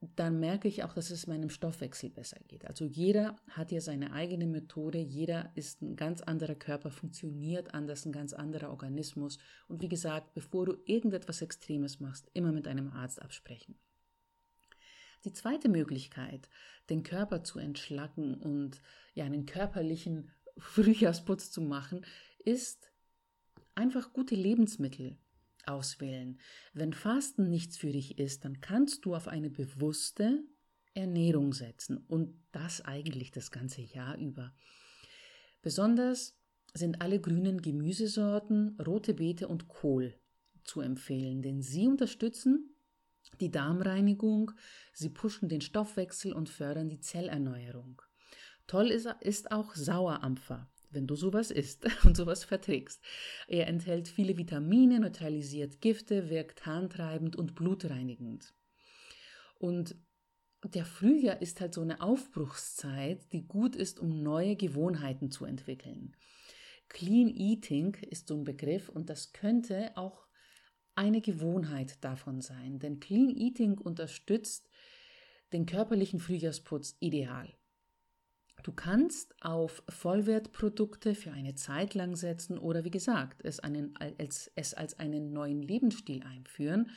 dann 0.00 0.38
merke 0.38 0.69
ich 0.69 0.85
auch, 0.85 0.95
dass 0.95 1.11
es 1.11 1.27
meinem 1.27 1.50
Stoffwechsel 1.50 2.11
besser 2.11 2.38
geht. 2.47 2.65
Also 2.67 2.85
jeder 2.85 3.37
hat 3.50 3.73
ja 3.73 3.81
seine 3.81 4.12
eigene 4.12 4.47
Methode, 4.47 4.99
jeder 4.99 5.50
ist 5.57 5.83
ein 5.83 5.97
ganz 5.97 6.21
anderer 6.21 6.55
Körper, 6.55 6.91
funktioniert 6.91 7.75
anders, 7.75 8.07
ein 8.07 8.12
ganz 8.12 8.33
anderer 8.33 8.71
Organismus. 8.71 9.38
Und 9.67 9.83
wie 9.83 9.88
gesagt, 9.88 10.35
bevor 10.35 10.67
du 10.67 10.77
irgendetwas 10.85 11.43
Extremes 11.43 11.99
machst, 11.99 12.31
immer 12.35 12.53
mit 12.53 12.69
einem 12.69 12.93
Arzt 12.93 13.21
absprechen. 13.21 13.77
Die 15.25 15.33
zweite 15.33 15.69
Möglichkeit, 15.69 16.49
den 16.91 17.03
Körper 17.03 17.43
zu 17.43 17.59
entschlacken 17.59 18.35
und 18.35 18.81
ja 19.15 19.25
einen 19.25 19.47
körperlichen 19.47 20.31
Frühjahrsputz 20.59 21.50
zu 21.50 21.61
machen, 21.61 22.07
ist 22.45 22.93
einfach 23.75 24.12
gute 24.12 24.37
Lebensmittel 24.37 25.19
auswählen. 25.68 26.38
Wenn 26.72 26.92
Fasten 26.92 27.48
nichts 27.48 27.76
für 27.76 27.92
dich 27.92 28.18
ist, 28.18 28.44
dann 28.44 28.60
kannst 28.60 29.04
du 29.04 29.14
auf 29.14 29.28
eine 29.28 29.50
bewusste 29.50 30.44
Ernährung 30.94 31.52
setzen 31.52 31.98
und 32.08 32.34
das 32.52 32.80
eigentlich 32.84 33.30
das 33.30 33.50
ganze 33.50 33.82
Jahr 33.82 34.16
über. 34.16 34.54
Besonders 35.62 36.37
sind 36.75 37.02
alle 37.02 37.20
grünen 37.20 37.62
Gemüsesorten, 37.62 38.78
rote 38.80 39.14
Beete 39.14 39.48
und 39.48 39.68
Kohl 39.68 40.14
zu 40.64 40.80
empfehlen, 40.80 41.42
denn 41.42 41.62
sie 41.62 41.87
unterstützen 41.87 42.75
die 43.40 43.50
Darmreinigung, 43.50 44.52
sie 44.92 45.10
pushen 45.10 45.48
den 45.48 45.60
Stoffwechsel 45.60 46.32
und 46.32 46.48
fördern 46.48 46.88
die 46.88 47.00
Zellerneuerung. 47.00 48.02
Toll 48.66 48.90
ist, 48.90 49.08
ist 49.20 49.52
auch 49.52 49.75
Sauerampfer, 49.75 50.68
wenn 50.90 51.07
du 51.07 51.16
sowas 51.16 51.50
isst 51.50 51.87
und 52.04 52.16
sowas 52.16 52.45
verträgst. 52.45 53.02
Er 53.47 53.66
enthält 53.66 54.09
viele 54.09 54.37
Vitamine, 54.37 55.00
neutralisiert 55.00 55.80
Gifte, 55.80 56.30
wirkt 56.30 56.66
harntreibend 56.66 57.37
und 57.37 57.54
blutreinigend. 57.54 58.54
Und 59.59 59.97
der 60.64 60.85
Frühjahr 60.85 61.40
ist 61.40 61.61
halt 61.61 61.75
so 61.75 61.83
eine 61.83 62.00
Aufbruchszeit, 62.00 63.33
die 63.33 63.47
gut 63.47 63.76
ist, 63.76 64.00
um 64.00 64.23
neue 64.23 64.57
Gewohnheiten 64.57 65.30
zu 65.30 65.45
entwickeln. 65.45 66.16
Clean 66.88 67.28
Eating 67.28 67.95
ist 67.95 68.28
so 68.28 68.37
ein 68.37 68.45
Begriff 68.45 68.88
und 68.88 69.11
das 69.11 69.33
könnte 69.33 69.97
auch 69.97 70.26
eine 70.95 71.21
Gewohnheit 71.21 72.02
davon 72.02 72.40
sein, 72.40 72.80
denn 72.80 72.99
Clean 72.99 73.30
Eating 73.30 73.78
unterstützt 73.78 74.68
den 75.52 75.64
körperlichen 75.64 76.18
Frühjahrsputz 76.18 76.97
ideal. 76.99 77.54
Du 78.62 78.73
kannst 78.73 79.35
auf 79.43 79.83
Vollwertprodukte 79.88 81.15
für 81.15 81.33
eine 81.33 81.55
Zeit 81.55 81.95
lang 81.95 82.17
setzen 82.17 82.59
oder 82.59 82.85
wie 82.85 82.91
gesagt, 82.91 83.45
es, 83.45 83.61
einen, 83.61 83.97
als, 83.97 84.50
es 84.57 84.75
als 84.75 84.99
einen 84.99 85.33
neuen 85.33 85.62
Lebensstil 85.62 86.23
einführen 86.25 86.91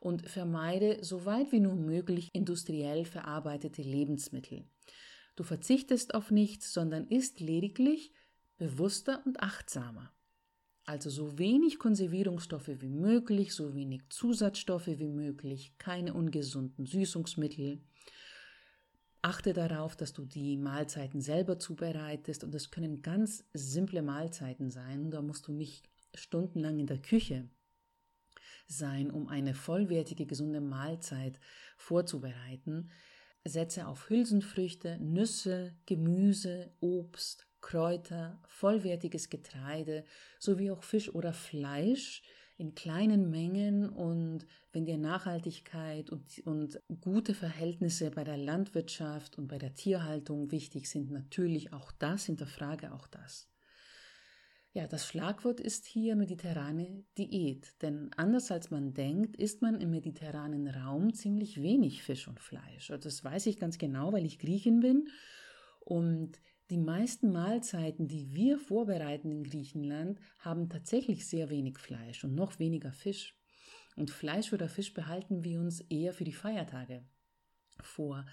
und 0.00 0.28
vermeide 0.28 1.02
so 1.02 1.24
weit 1.24 1.52
wie 1.52 1.60
nur 1.60 1.76
möglich 1.76 2.30
industriell 2.32 3.04
verarbeitete 3.04 3.82
Lebensmittel. 3.82 4.64
Du 5.36 5.44
verzichtest 5.44 6.14
auf 6.14 6.30
nichts, 6.30 6.72
sondern 6.72 7.06
isst 7.08 7.40
lediglich 7.40 8.12
bewusster 8.58 9.22
und 9.24 9.40
achtsamer. 9.40 10.12
Also 10.86 11.08
so 11.08 11.38
wenig 11.38 11.78
Konservierungsstoffe 11.78 12.70
wie 12.80 12.90
möglich, 12.90 13.54
so 13.54 13.74
wenig 13.74 14.02
Zusatzstoffe 14.10 14.86
wie 14.86 15.08
möglich, 15.08 15.72
keine 15.78 16.12
ungesunden 16.12 16.84
Süßungsmittel. 16.84 17.80
Achte 19.24 19.54
darauf, 19.54 19.96
dass 19.96 20.12
du 20.12 20.26
die 20.26 20.58
Mahlzeiten 20.58 21.22
selber 21.22 21.58
zubereitest 21.58 22.44
und 22.44 22.52
das 22.52 22.70
können 22.70 23.00
ganz 23.00 23.42
simple 23.54 24.02
Mahlzeiten 24.02 24.70
sein. 24.70 25.10
Da 25.10 25.22
musst 25.22 25.48
du 25.48 25.52
nicht 25.52 25.88
stundenlang 26.14 26.78
in 26.78 26.86
der 26.86 27.00
Küche 27.00 27.48
sein, 28.66 29.10
um 29.10 29.28
eine 29.28 29.54
vollwertige, 29.54 30.26
gesunde 30.26 30.60
Mahlzeit 30.60 31.40
vorzubereiten. 31.78 32.90
Setze 33.46 33.86
auf 33.86 34.10
Hülsenfrüchte, 34.10 34.98
Nüsse, 34.98 35.74
Gemüse, 35.86 36.70
Obst, 36.80 37.46
Kräuter, 37.62 38.42
vollwertiges 38.46 39.30
Getreide 39.30 40.04
sowie 40.38 40.70
auch 40.70 40.82
Fisch 40.82 41.08
oder 41.08 41.32
Fleisch 41.32 42.22
in 42.56 42.74
kleinen 42.74 43.30
Mengen 43.30 43.88
und 43.88 44.46
wenn 44.72 44.86
dir 44.86 44.98
Nachhaltigkeit 44.98 46.10
und, 46.10 46.40
und 46.46 46.80
gute 47.00 47.34
Verhältnisse 47.34 48.10
bei 48.10 48.22
der 48.22 48.36
Landwirtschaft 48.36 49.38
und 49.38 49.48
bei 49.48 49.58
der 49.58 49.74
Tierhaltung 49.74 50.52
wichtig 50.52 50.88
sind, 50.88 51.10
natürlich 51.10 51.72
auch 51.72 51.90
das, 51.92 52.26
hinterfrage 52.26 52.92
auch 52.92 53.08
das. 53.08 53.48
Ja, 54.72 54.88
das 54.88 55.06
Schlagwort 55.06 55.60
ist 55.60 55.86
hier 55.86 56.16
mediterrane 56.16 57.04
Diät, 57.16 57.80
denn 57.80 58.10
anders 58.16 58.50
als 58.50 58.70
man 58.72 58.92
denkt, 58.92 59.36
isst 59.36 59.62
man 59.62 59.80
im 59.80 59.90
mediterranen 59.90 60.66
Raum 60.66 61.14
ziemlich 61.14 61.62
wenig 61.62 62.02
Fisch 62.02 62.26
und 62.26 62.40
Fleisch. 62.40 62.88
Das 62.88 63.22
weiß 63.22 63.46
ich 63.46 63.58
ganz 63.58 63.78
genau, 63.78 64.12
weil 64.12 64.26
ich 64.26 64.40
Griechin 64.40 64.80
bin 64.80 65.08
und 65.78 66.40
die 66.70 66.78
meisten 66.78 67.30
Mahlzeiten, 67.30 68.08
die 68.08 68.32
wir 68.34 68.58
vorbereiten 68.58 69.30
in 69.30 69.44
Griechenland, 69.44 70.18
haben 70.38 70.70
tatsächlich 70.70 71.26
sehr 71.26 71.50
wenig 71.50 71.78
Fleisch 71.78 72.24
und 72.24 72.34
noch 72.34 72.58
weniger 72.58 72.92
Fisch. 72.92 73.36
Und 73.96 74.10
Fleisch 74.10 74.52
oder 74.52 74.68
Fisch 74.68 74.94
behalten 74.94 75.44
wir 75.44 75.60
uns 75.60 75.80
eher 75.82 76.14
für 76.14 76.24
die 76.24 76.32
Feiertage 76.32 77.04
vor. 77.80 78.24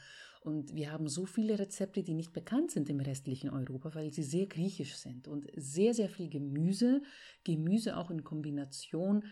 Und 0.42 0.74
wir 0.74 0.92
haben 0.92 1.08
so 1.08 1.26
viele 1.26 1.60
Rezepte, 1.60 2.04
die 2.04 2.16
nicht 2.16 2.34
bekannt 2.34 2.72
sind 2.72 2.90
im 2.90 3.00
restlichen 3.00 3.50
Europa, 3.50 3.94
weil 3.94 4.12
sie 4.12 4.24
sehr 4.24 4.48
griechisch 4.48 4.96
sind. 4.96 5.28
Und 5.28 5.48
sehr, 5.56 5.94
sehr 5.94 6.10
viel 6.10 6.30
Gemüse. 6.30 7.04
Gemüse 7.44 7.98
auch 7.98 8.10
in 8.10 8.24
Kombination 8.24 9.26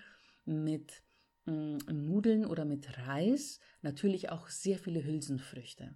mit 0.45 1.01
mm, 1.45 1.77
Nudeln 1.91 2.45
oder 2.45 2.65
mit 2.65 2.97
Reis. 3.07 3.59
Natürlich 3.81 4.29
auch 4.29 4.49
sehr 4.49 4.77
viele 4.77 5.03
Hülsenfrüchte 5.03 5.95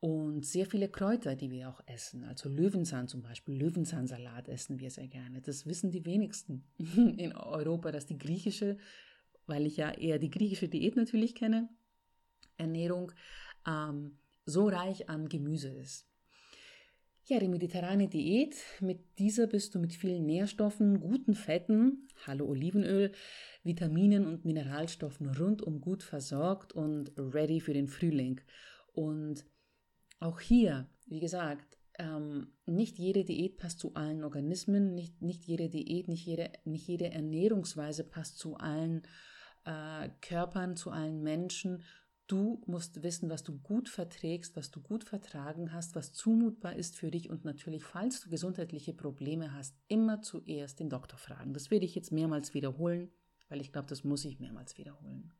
und 0.00 0.46
sehr 0.46 0.64
viele 0.64 0.88
Kräuter, 0.88 1.36
die 1.36 1.50
wir 1.50 1.68
auch 1.68 1.82
essen. 1.86 2.24
Also 2.24 2.48
Löwenzahn 2.48 3.06
zum 3.06 3.20
Beispiel, 3.20 3.56
Löwenzahnsalat 3.56 4.48
essen 4.48 4.80
wir 4.80 4.90
sehr 4.90 5.08
gerne. 5.08 5.42
Das 5.42 5.66
wissen 5.66 5.90
die 5.90 6.06
wenigsten 6.06 6.64
in 6.78 7.36
Europa, 7.36 7.92
dass 7.92 8.06
die 8.06 8.18
griechische, 8.18 8.78
weil 9.46 9.66
ich 9.66 9.76
ja 9.76 9.90
eher 9.90 10.18
die 10.18 10.30
griechische 10.30 10.68
Diät 10.68 10.96
natürlich 10.96 11.34
kenne, 11.34 11.68
Ernährung 12.56 13.12
ähm, 13.66 14.18
so 14.46 14.68
reich 14.68 15.10
an 15.10 15.28
Gemüse 15.28 15.68
ist. 15.68 16.06
Ja, 17.26 17.38
die 17.38 17.48
mediterrane 17.48 18.08
Diät, 18.08 18.56
mit 18.80 19.18
dieser 19.18 19.46
bist 19.46 19.74
du 19.74 19.78
mit 19.78 19.92
vielen 19.92 20.24
Nährstoffen, 20.24 20.98
guten 20.98 21.34
Fetten, 21.34 22.08
hallo 22.26 22.46
Olivenöl, 22.46 23.12
Vitaminen 23.62 24.26
und 24.26 24.46
Mineralstoffen 24.46 25.28
rundum 25.28 25.80
gut 25.80 26.02
versorgt 26.02 26.72
und 26.72 27.12
ready 27.16 27.60
für 27.60 27.74
den 27.74 27.86
Frühling. 27.86 28.40
Und 28.92 29.44
auch 30.20 30.40
hier, 30.40 30.88
wie 31.06 31.20
gesagt, 31.20 31.78
ähm, 31.98 32.52
nicht 32.66 32.98
jede 32.98 33.24
Diät 33.24 33.56
passt 33.56 33.80
zu 33.80 33.94
allen 33.94 34.22
Organismen, 34.22 34.94
nicht, 34.94 35.20
nicht 35.22 35.44
jede 35.44 35.68
Diät, 35.68 36.08
nicht 36.08 36.24
jede, 36.24 36.52
nicht 36.64 36.86
jede 36.86 37.10
Ernährungsweise 37.10 38.04
passt 38.04 38.38
zu 38.38 38.56
allen 38.56 39.02
äh, 39.64 40.08
Körpern, 40.20 40.76
zu 40.76 40.90
allen 40.90 41.22
Menschen. 41.22 41.82
Du 42.26 42.62
musst 42.66 43.02
wissen, 43.02 43.28
was 43.28 43.42
du 43.42 43.58
gut 43.58 43.88
verträgst, 43.88 44.54
was 44.56 44.70
du 44.70 44.80
gut 44.80 45.04
vertragen 45.04 45.72
hast, 45.72 45.96
was 45.96 46.12
zumutbar 46.12 46.76
ist 46.76 46.96
für 46.96 47.10
dich 47.10 47.28
und 47.28 47.44
natürlich, 47.44 47.82
falls 47.82 48.20
du 48.20 48.30
gesundheitliche 48.30 48.94
Probleme 48.94 49.52
hast, 49.52 49.76
immer 49.88 50.22
zuerst 50.22 50.78
den 50.78 50.90
Doktor 50.90 51.18
fragen. 51.18 51.52
Das 51.52 51.70
werde 51.70 51.86
ich 51.86 51.94
jetzt 51.94 52.12
mehrmals 52.12 52.54
wiederholen, 52.54 53.10
weil 53.48 53.60
ich 53.60 53.72
glaube, 53.72 53.88
das 53.88 54.04
muss 54.04 54.24
ich 54.24 54.38
mehrmals 54.38 54.78
wiederholen. 54.78 55.32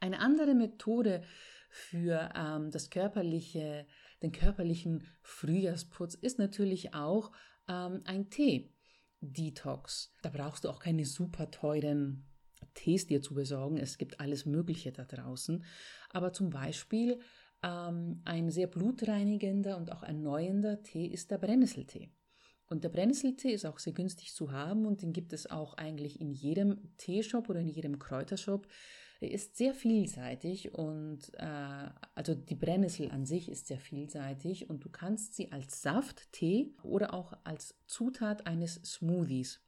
Eine 0.00 0.20
andere 0.20 0.54
Methode, 0.54 1.22
für 1.68 2.30
ähm, 2.34 2.70
das 2.70 2.90
körperliche, 2.90 3.86
den 4.22 4.32
körperlichen 4.32 5.04
Frühjahrsputz 5.22 6.14
ist 6.14 6.38
natürlich 6.38 6.94
auch 6.94 7.32
ähm, 7.68 8.02
ein 8.04 8.30
Tee-Detox. 8.30 10.14
Da 10.22 10.30
brauchst 10.30 10.64
du 10.64 10.70
auch 10.70 10.80
keine 10.80 11.04
super 11.04 11.50
teuren 11.50 12.24
Tees 12.74 13.06
dir 13.06 13.22
zu 13.22 13.34
besorgen. 13.34 13.76
Es 13.76 13.98
gibt 13.98 14.20
alles 14.20 14.46
Mögliche 14.46 14.92
da 14.92 15.04
draußen. 15.04 15.64
Aber 16.10 16.32
zum 16.32 16.50
Beispiel 16.50 17.20
ähm, 17.62 18.22
ein 18.24 18.50
sehr 18.50 18.66
blutreinigender 18.66 19.76
und 19.76 19.92
auch 19.92 20.02
erneuender 20.02 20.82
Tee 20.82 21.06
ist 21.06 21.30
der 21.30 21.38
Brennnesseltee. 21.38 22.10
Und 22.68 22.84
der 22.84 22.90
Brennnesseltee 22.90 23.52
ist 23.52 23.64
auch 23.64 23.78
sehr 23.78 23.94
günstig 23.94 24.34
zu 24.34 24.52
haben 24.52 24.84
und 24.84 25.02
den 25.02 25.12
gibt 25.12 25.32
es 25.32 25.50
auch 25.50 25.74
eigentlich 25.74 26.20
in 26.20 26.30
jedem 26.30 26.94
Teeshop 26.98 27.48
oder 27.48 27.60
in 27.60 27.68
jedem 27.68 27.98
Kräutershop. 27.98 28.68
Ist 29.20 29.56
sehr 29.56 29.74
vielseitig 29.74 30.74
und 30.74 31.34
äh, 31.34 31.90
also 32.14 32.36
die 32.36 32.54
Brennnessel 32.54 33.10
an 33.10 33.26
sich 33.26 33.48
ist 33.48 33.66
sehr 33.66 33.80
vielseitig 33.80 34.70
und 34.70 34.84
du 34.84 34.90
kannst 34.90 35.34
sie 35.34 35.50
als 35.50 35.82
Saft, 35.82 36.32
Tee 36.32 36.72
oder 36.84 37.14
auch 37.14 37.32
als 37.42 37.74
Zutat 37.86 38.46
eines 38.46 38.74
Smoothies 38.84 39.60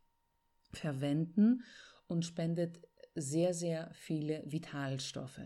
verwenden 0.73 1.65
und 2.07 2.25
spendet 2.25 2.81
sehr, 3.17 3.53
sehr 3.53 3.91
viele 3.93 4.45
Vitalstoffe. 4.47 5.41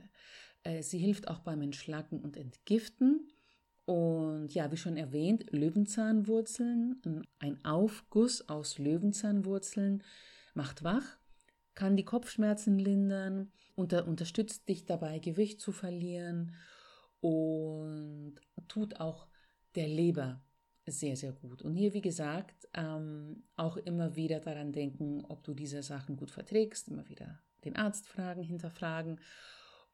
Äh, 0.64 0.82
sie 0.82 0.98
hilft 0.98 1.28
auch 1.28 1.40
beim 1.40 1.62
Entschlacken 1.62 2.20
und 2.20 2.36
Entgiften. 2.36 3.28
Und 3.86 4.54
ja, 4.54 4.72
wie 4.72 4.78
schon 4.78 4.96
erwähnt, 4.96 5.46
Löwenzahnwurzeln, 5.50 7.26
ein 7.38 7.62
Aufguss 7.64 8.48
aus 8.48 8.78
Löwenzahnwurzeln 8.78 10.02
macht 10.54 10.84
wach, 10.84 11.18
kann 11.74 11.96
die 11.96 12.04
Kopfschmerzen 12.04 12.78
lindern, 12.78 13.52
unter, 13.74 14.06
unterstützt 14.06 14.68
dich 14.68 14.84
dabei, 14.84 15.18
Gewicht 15.18 15.60
zu 15.60 15.72
verlieren 15.72 16.54
und 17.20 18.36
tut 18.68 19.00
auch 19.00 19.26
der 19.74 19.88
Leber 19.88 20.42
sehr, 20.86 21.16
sehr 21.16 21.32
gut. 21.32 21.62
Und 21.62 21.74
hier, 21.74 21.94
wie 21.94 22.02
gesagt, 22.02 22.68
ähm, 22.74 23.44
auch 23.56 23.76
immer 23.78 24.16
wieder 24.16 24.40
daran 24.40 24.72
denken, 24.72 25.24
ob 25.24 25.42
du 25.42 25.54
diese 25.54 25.82
Sachen 25.82 26.16
gut 26.16 26.30
verträgst, 26.30 26.88
immer 26.88 27.08
wieder 27.08 27.40
den 27.64 27.76
Arzt 27.76 28.06
fragen, 28.06 28.42
hinterfragen. 28.42 29.20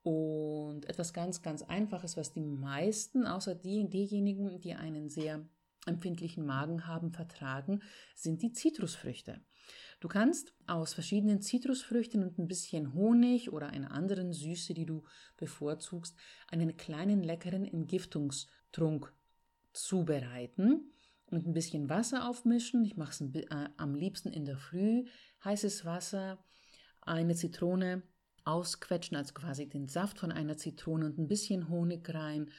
Und 0.03 0.89
etwas 0.89 1.13
ganz, 1.13 1.43
ganz 1.43 1.63
Einfaches, 1.63 2.17
was 2.17 2.33
die 2.33 2.41
meisten, 2.41 3.27
außer 3.27 3.55
die, 3.55 3.89
diejenigen, 3.89 4.61
die 4.61 4.75
einen 4.75 5.09
sehr 5.09 5.47
empfindlichen 5.87 6.45
Magen 6.45 6.87
haben, 6.87 7.13
vertragen, 7.13 7.83
sind 8.15 8.43
die 8.43 8.53
Zitrusfrüchte. 8.53 9.41
Du 10.01 10.09
kannst 10.09 10.55
aus 10.67 10.95
verschiedenen 10.95 11.43
Zitrusfrüchten 11.43 12.23
und 12.23 12.39
ein 12.39 12.49
bisschen 12.49 12.95
Honig 12.95 13.53
oder 13.53 13.69
einer 13.69 13.93
anderen 13.93 14.33
Süße, 14.33 14.73
die 14.75 14.87
du 14.87 15.05
bevorzugst, 15.37 16.17
einen 16.49 16.77
kleinen 16.77 17.23
leckeren 17.23 17.65
Entgiftungstrunk 17.65 19.13
zubereiten. 19.73 20.93
Mit 21.31 21.47
ein 21.47 21.53
bisschen 21.53 21.89
Wasser 21.89 22.29
aufmischen. 22.29 22.85
Ich 22.85 22.97
mache 22.97 23.11
es 23.11 23.21
äh, 23.21 23.69
am 23.77 23.95
liebsten 23.95 24.33
in 24.33 24.45
der 24.45 24.57
Früh. 24.57 25.05
Heißes 25.45 25.85
Wasser, 25.85 26.43
eine 27.03 27.37
Zitrone 27.37 28.03
ausquetschen, 28.45 29.17
also 29.17 29.35
quasi 29.35 29.69
den 29.69 29.87
Saft 29.87 30.19
von 30.19 30.33
einer 30.33 30.57
Zitrone 30.57 31.07
und 31.07 31.19
ein 31.19 31.29
bisschen 31.29 31.69
Honig 31.69 32.13
rein. 32.13 32.51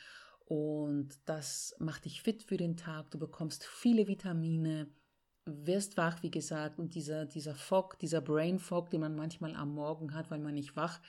Und 0.45 1.17
das 1.25 1.75
macht 1.79 2.05
dich 2.05 2.21
fit 2.21 2.43
für 2.43 2.57
den 2.57 2.75
Tag. 2.75 3.11
Du 3.11 3.19
bekommst 3.19 3.65
viele 3.65 4.07
Vitamine, 4.07 4.87
wirst 5.45 5.97
wach, 5.97 6.21
wie 6.23 6.31
gesagt. 6.31 6.79
Und 6.79 6.95
dieser, 6.95 7.25
dieser 7.25 7.55
Fog, 7.55 7.97
dieser 7.99 8.21
Brain 8.21 8.59
Fog, 8.59 8.89
den 8.89 9.01
man 9.01 9.15
manchmal 9.15 9.55
am 9.55 9.73
Morgen 9.73 10.13
hat, 10.13 10.29
weil 10.29 10.39
man 10.39 10.53
nicht 10.53 10.75
wach, 10.75 10.99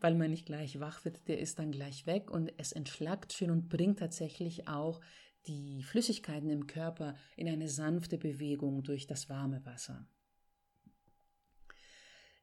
weil 0.00 0.14
man 0.14 0.30
nicht 0.30 0.46
gleich 0.46 0.78
wach 0.78 1.04
wird, 1.04 1.26
der 1.26 1.40
ist 1.40 1.58
dann 1.58 1.72
gleich 1.72 2.06
weg 2.06 2.30
und 2.30 2.52
es 2.58 2.72
entschlackt 2.72 3.32
schön 3.32 3.50
und 3.50 3.68
bringt 3.68 3.98
tatsächlich 3.98 4.68
auch 4.68 5.00
die 5.46 5.82
Flüssigkeiten 5.82 6.50
im 6.50 6.66
Körper 6.66 7.16
in 7.36 7.48
eine 7.48 7.68
sanfte 7.68 8.18
Bewegung 8.18 8.82
durch 8.82 9.06
das 9.06 9.28
warme 9.28 9.64
Wasser. 9.64 10.06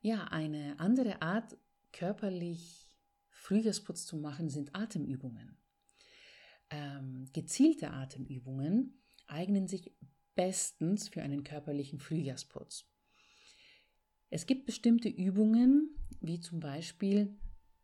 Ja, 0.01 0.25
eine 0.25 0.79
andere 0.79 1.21
Art, 1.21 1.57
körperlich 1.91 2.95
Frühjahrsputz 3.29 4.05
zu 4.05 4.17
machen, 4.17 4.49
sind 4.49 4.75
Atemübungen. 4.75 5.57
Ähm, 6.69 7.25
gezielte 7.33 7.91
Atemübungen 7.91 9.01
eignen 9.27 9.67
sich 9.67 9.95
bestens 10.35 11.09
für 11.09 11.21
einen 11.21 11.43
körperlichen 11.43 11.99
Frühjahrsputz. 11.99 12.85
Es 14.29 14.45
gibt 14.45 14.65
bestimmte 14.65 15.07
Übungen, 15.07 15.95
wie 16.19 16.39
zum 16.39 16.59
Beispiel 16.59 17.37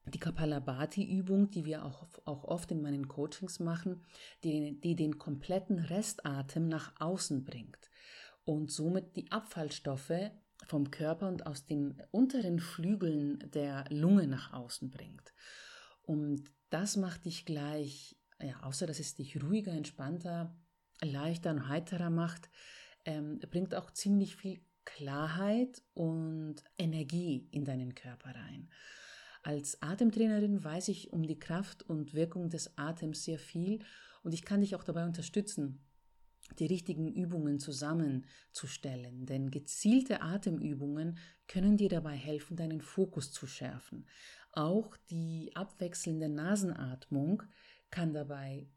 die 0.06 0.20
Kapalabhati-Übung, 0.20 1.50
die 1.50 1.66
wir 1.66 1.86
auch, 1.86 2.08
auch 2.26 2.44
oft 2.44 2.72
in 2.72 2.82
meinen 2.82 3.08
Coachings 3.08 3.60
machen, 3.60 4.06
die, 4.44 4.80
die 4.82 4.96
den 4.96 5.18
kompletten 5.18 5.80
Restatem 5.80 6.68
nach 6.68 6.94
außen 7.00 7.46
bringt 7.46 7.90
und 8.44 8.72
somit 8.72 9.16
die 9.16 9.32
Abfallstoffe 9.32 10.32
vom 10.66 10.92
Körper 10.92 11.28
und 11.28 11.46
aus 11.46 11.66
den 11.66 12.02
unteren 12.12 12.60
Flügeln 12.60 13.40
der 13.52 13.86
Lunge 13.90 14.28
nach 14.28 14.54
außen 14.54 14.92
bringt. 14.92 15.34
Und 16.04 16.44
das 16.70 16.98
macht 16.98 17.26
dich 17.26 17.46
gleich, 17.46 18.18
ja, 18.42 18.60
außer 18.62 18.88
dass 18.88 19.00
es 19.00 19.16
dich 19.16 19.42
ruhiger, 19.42 19.72
entspannter, 19.72 20.56
leichter 21.02 21.52
und 21.52 21.68
heiterer 21.68 22.10
macht, 22.10 22.50
ähm, 23.06 23.40
bringt 23.52 23.76
auch 23.76 23.92
ziemlich 23.92 24.36
viel 24.36 24.62
Klarheit 24.86 25.82
und 25.94 26.56
Energie 26.78 27.48
in 27.52 27.66
deinen 27.66 27.96
Körper 27.96 28.36
rein. 28.36 28.70
Als 29.42 29.82
Atemtrainerin 29.82 30.64
weiß 30.64 30.88
ich 30.88 31.12
um 31.12 31.24
die 31.24 31.40
Kraft 31.40 31.84
und 31.84 32.14
Wirkung 32.14 32.50
des 32.50 32.78
Atems 32.78 33.24
sehr 33.24 33.40
viel 33.40 33.80
und 34.24 34.34
ich 34.34 34.44
kann 34.44 34.62
dich 34.62 34.76
auch 34.76 34.84
dabei 34.84 35.06
unterstützen, 35.06 35.86
die 36.60 36.66
richtigen 36.66 37.12
Übungen 37.12 37.60
zusammenzustellen, 37.60 39.26
denn 39.26 39.50
gezielte 39.50 40.22
Atemübungen 40.22 41.18
können 41.48 41.78
dir 41.78 41.90
dabei 41.90 42.16
helfen, 42.16 42.56
deinen 42.56 42.82
Fokus 42.82 43.32
zu 43.32 43.48
schärfen. 43.48 44.08
Auch 44.52 44.96
die 45.10 45.52
abwechselnde 45.56 46.30
Nasenatmung 46.30 47.44
kann 47.94 48.14
dabei 48.14 48.68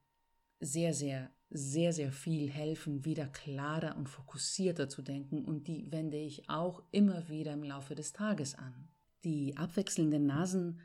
sehr, 0.60 0.94
sehr, 0.94 1.32
sehr, 1.50 1.92
sehr 1.92 2.12
viel 2.12 2.50
helfen, 2.50 3.04
wieder 3.04 3.26
klarer 3.26 3.96
und 3.96 4.08
fokussierter 4.08 4.88
zu 4.88 5.02
denken 5.02 5.44
und 5.44 5.66
die 5.66 5.90
wende 5.90 6.18
ich 6.18 6.48
auch 6.48 6.82
immer 6.92 7.28
wieder 7.28 7.54
im 7.54 7.64
Laufe 7.64 7.94
des 7.94 8.12
Tages 8.12 8.54
an. 8.54 8.88
Die 9.24 9.56
abwechselnde 9.56 10.20
Nasenatmung 10.20 10.80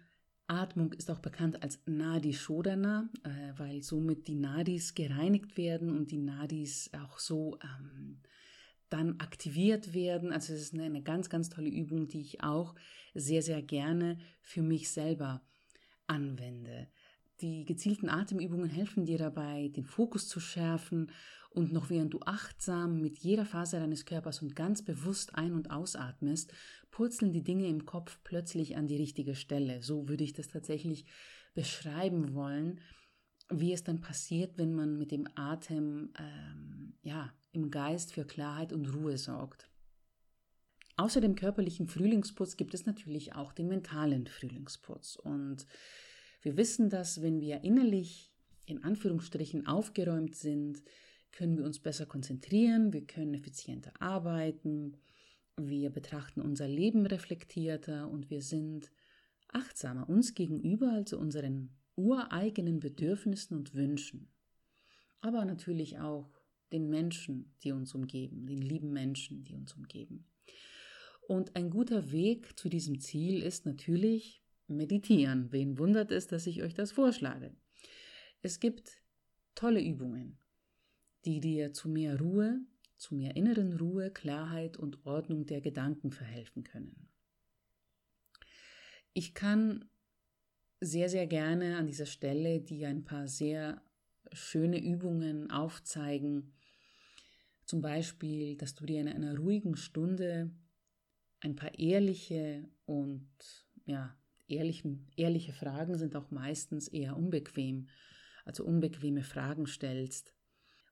Atmung 0.51 0.91
ist 0.91 1.09
auch 1.09 1.19
bekannt 1.19 1.63
als 1.63 1.79
Nadi 1.85 2.33
Shodana, 2.33 3.09
äh, 3.23 3.57
weil 3.57 3.81
somit 3.83 4.27
die 4.27 4.35
Nadis 4.35 4.93
gereinigt 4.93 5.55
werden 5.55 5.95
und 5.95 6.11
die 6.11 6.17
Nadis 6.17 6.89
auch 6.93 7.19
so 7.19 7.57
ähm, 7.63 8.19
dann 8.89 9.17
aktiviert 9.21 9.93
werden. 9.93 10.33
Also 10.33 10.53
es 10.53 10.61
ist 10.61 10.73
eine 10.73 11.01
ganz, 11.01 11.29
ganz 11.29 11.49
tolle 11.49 11.69
Übung, 11.69 12.09
die 12.09 12.19
ich 12.19 12.43
auch 12.43 12.75
sehr, 13.13 13.41
sehr 13.41 13.61
gerne 13.61 14.17
für 14.41 14.61
mich 14.61 14.89
selber 14.89 15.41
anwende. 16.07 16.89
Die 17.41 17.65
gezielten 17.65 18.09
Atemübungen 18.09 18.69
helfen 18.69 19.05
dir 19.05 19.17
dabei, 19.17 19.69
den 19.69 19.85
Fokus 19.85 20.27
zu 20.27 20.39
schärfen 20.39 21.11
und 21.49 21.73
noch 21.73 21.89
während 21.89 22.13
du 22.13 22.19
achtsam 22.21 23.01
mit 23.01 23.17
jeder 23.17 23.45
Faser 23.45 23.79
deines 23.79 24.05
Körpers 24.05 24.41
und 24.41 24.55
ganz 24.55 24.83
bewusst 24.83 25.35
ein- 25.35 25.53
und 25.53 25.71
ausatmest, 25.71 26.53
purzeln 26.91 27.33
die 27.33 27.43
Dinge 27.43 27.67
im 27.67 27.85
Kopf 27.85 28.19
plötzlich 28.23 28.77
an 28.77 28.87
die 28.87 28.95
richtige 28.95 29.35
Stelle. 29.35 29.81
So 29.81 30.07
würde 30.07 30.23
ich 30.23 30.33
das 30.33 30.49
tatsächlich 30.49 31.05
beschreiben 31.53 32.33
wollen, 32.35 32.79
wie 33.49 33.73
es 33.73 33.83
dann 33.83 34.01
passiert, 34.01 34.57
wenn 34.57 34.73
man 34.73 34.97
mit 34.97 35.11
dem 35.11 35.27
Atem 35.35 36.13
ähm, 36.17 36.93
ja, 37.01 37.33
im 37.51 37.71
Geist 37.71 38.13
für 38.13 38.23
Klarheit 38.23 38.71
und 38.71 38.85
Ruhe 38.93 39.17
sorgt. 39.17 39.67
Außer 40.95 41.19
dem 41.19 41.35
körperlichen 41.35 41.87
Frühlingsputz 41.87 42.55
gibt 42.55 42.73
es 42.73 42.85
natürlich 42.85 43.33
auch 43.33 43.51
den 43.51 43.67
mentalen 43.67 44.27
Frühlingsputz. 44.27 45.15
Und 45.15 45.65
wir 46.41 46.57
wissen, 46.57 46.89
dass 46.89 47.21
wenn 47.21 47.39
wir 47.39 47.63
innerlich 47.63 48.31
in 48.65 48.83
Anführungsstrichen 48.83 49.67
aufgeräumt 49.67 50.35
sind, 50.35 50.83
können 51.31 51.57
wir 51.57 51.65
uns 51.65 51.79
besser 51.79 52.05
konzentrieren, 52.05 52.93
wir 52.93 53.05
können 53.05 53.33
effizienter 53.33 53.93
arbeiten, 54.01 54.97
wir 55.57 55.89
betrachten 55.89 56.41
unser 56.41 56.67
Leben 56.67 57.05
reflektierter 57.05 58.09
und 58.09 58.29
wir 58.29 58.41
sind 58.41 58.91
achtsamer 59.49 60.09
uns 60.09 60.33
gegenüber, 60.33 60.91
also 60.91 61.17
unseren 61.17 61.75
ureigenen 61.95 62.79
Bedürfnissen 62.79 63.57
und 63.57 63.75
Wünschen. 63.75 64.29
Aber 65.19 65.45
natürlich 65.45 65.99
auch 65.99 66.41
den 66.71 66.89
Menschen, 66.89 67.53
die 67.63 67.71
uns 67.71 67.93
umgeben, 67.93 68.47
den 68.47 68.61
lieben 68.61 68.91
Menschen, 68.91 69.43
die 69.43 69.55
uns 69.55 69.73
umgeben. 69.73 70.25
Und 71.27 71.55
ein 71.55 71.69
guter 71.69 72.11
Weg 72.11 72.57
zu 72.57 72.69
diesem 72.69 72.99
Ziel 72.99 73.43
ist 73.43 73.65
natürlich 73.65 74.40
meditieren. 74.67 75.51
Wen 75.51 75.77
wundert 75.77 76.11
es, 76.11 76.27
dass 76.27 76.47
ich 76.47 76.61
euch 76.63 76.73
das 76.73 76.91
vorschlage? 76.91 77.55
Es 78.41 78.59
gibt 78.59 79.01
tolle 79.55 79.81
Übungen, 79.81 80.39
die 81.25 81.39
dir 81.39 81.73
zu 81.73 81.89
mehr 81.89 82.19
Ruhe, 82.19 82.61
zu 82.97 83.15
mehr 83.15 83.35
inneren 83.35 83.77
Ruhe, 83.77 84.11
Klarheit 84.11 84.77
und 84.77 85.05
Ordnung 85.05 85.45
der 85.45 85.61
Gedanken 85.61 86.11
verhelfen 86.11 86.63
können. 86.63 87.09
Ich 89.13 89.33
kann 89.33 89.89
sehr, 90.79 91.09
sehr 91.09 91.27
gerne 91.27 91.77
an 91.77 91.87
dieser 91.87 92.05
Stelle 92.05 92.61
dir 92.61 92.87
ein 92.87 93.03
paar 93.03 93.27
sehr 93.27 93.83
schöne 94.31 94.81
Übungen 94.81 95.51
aufzeigen. 95.51 96.53
Zum 97.65 97.81
Beispiel, 97.81 98.55
dass 98.57 98.73
du 98.75 98.85
dir 98.85 99.01
in 99.01 99.07
einer 99.07 99.37
ruhigen 99.37 99.75
Stunde 99.75 100.51
ein 101.39 101.55
paar 101.55 101.77
ehrliche 101.77 102.69
und 102.85 103.29
ja, 103.85 104.17
ehrlichen, 104.51 105.07
ehrliche 105.15 105.53
Fragen 105.53 105.97
sind 105.97 106.15
auch 106.15 106.31
meistens 106.31 106.87
eher 106.87 107.17
unbequem, 107.17 107.87
also 108.45 108.65
unbequeme 108.65 109.23
Fragen 109.23 109.67
stellst 109.67 110.33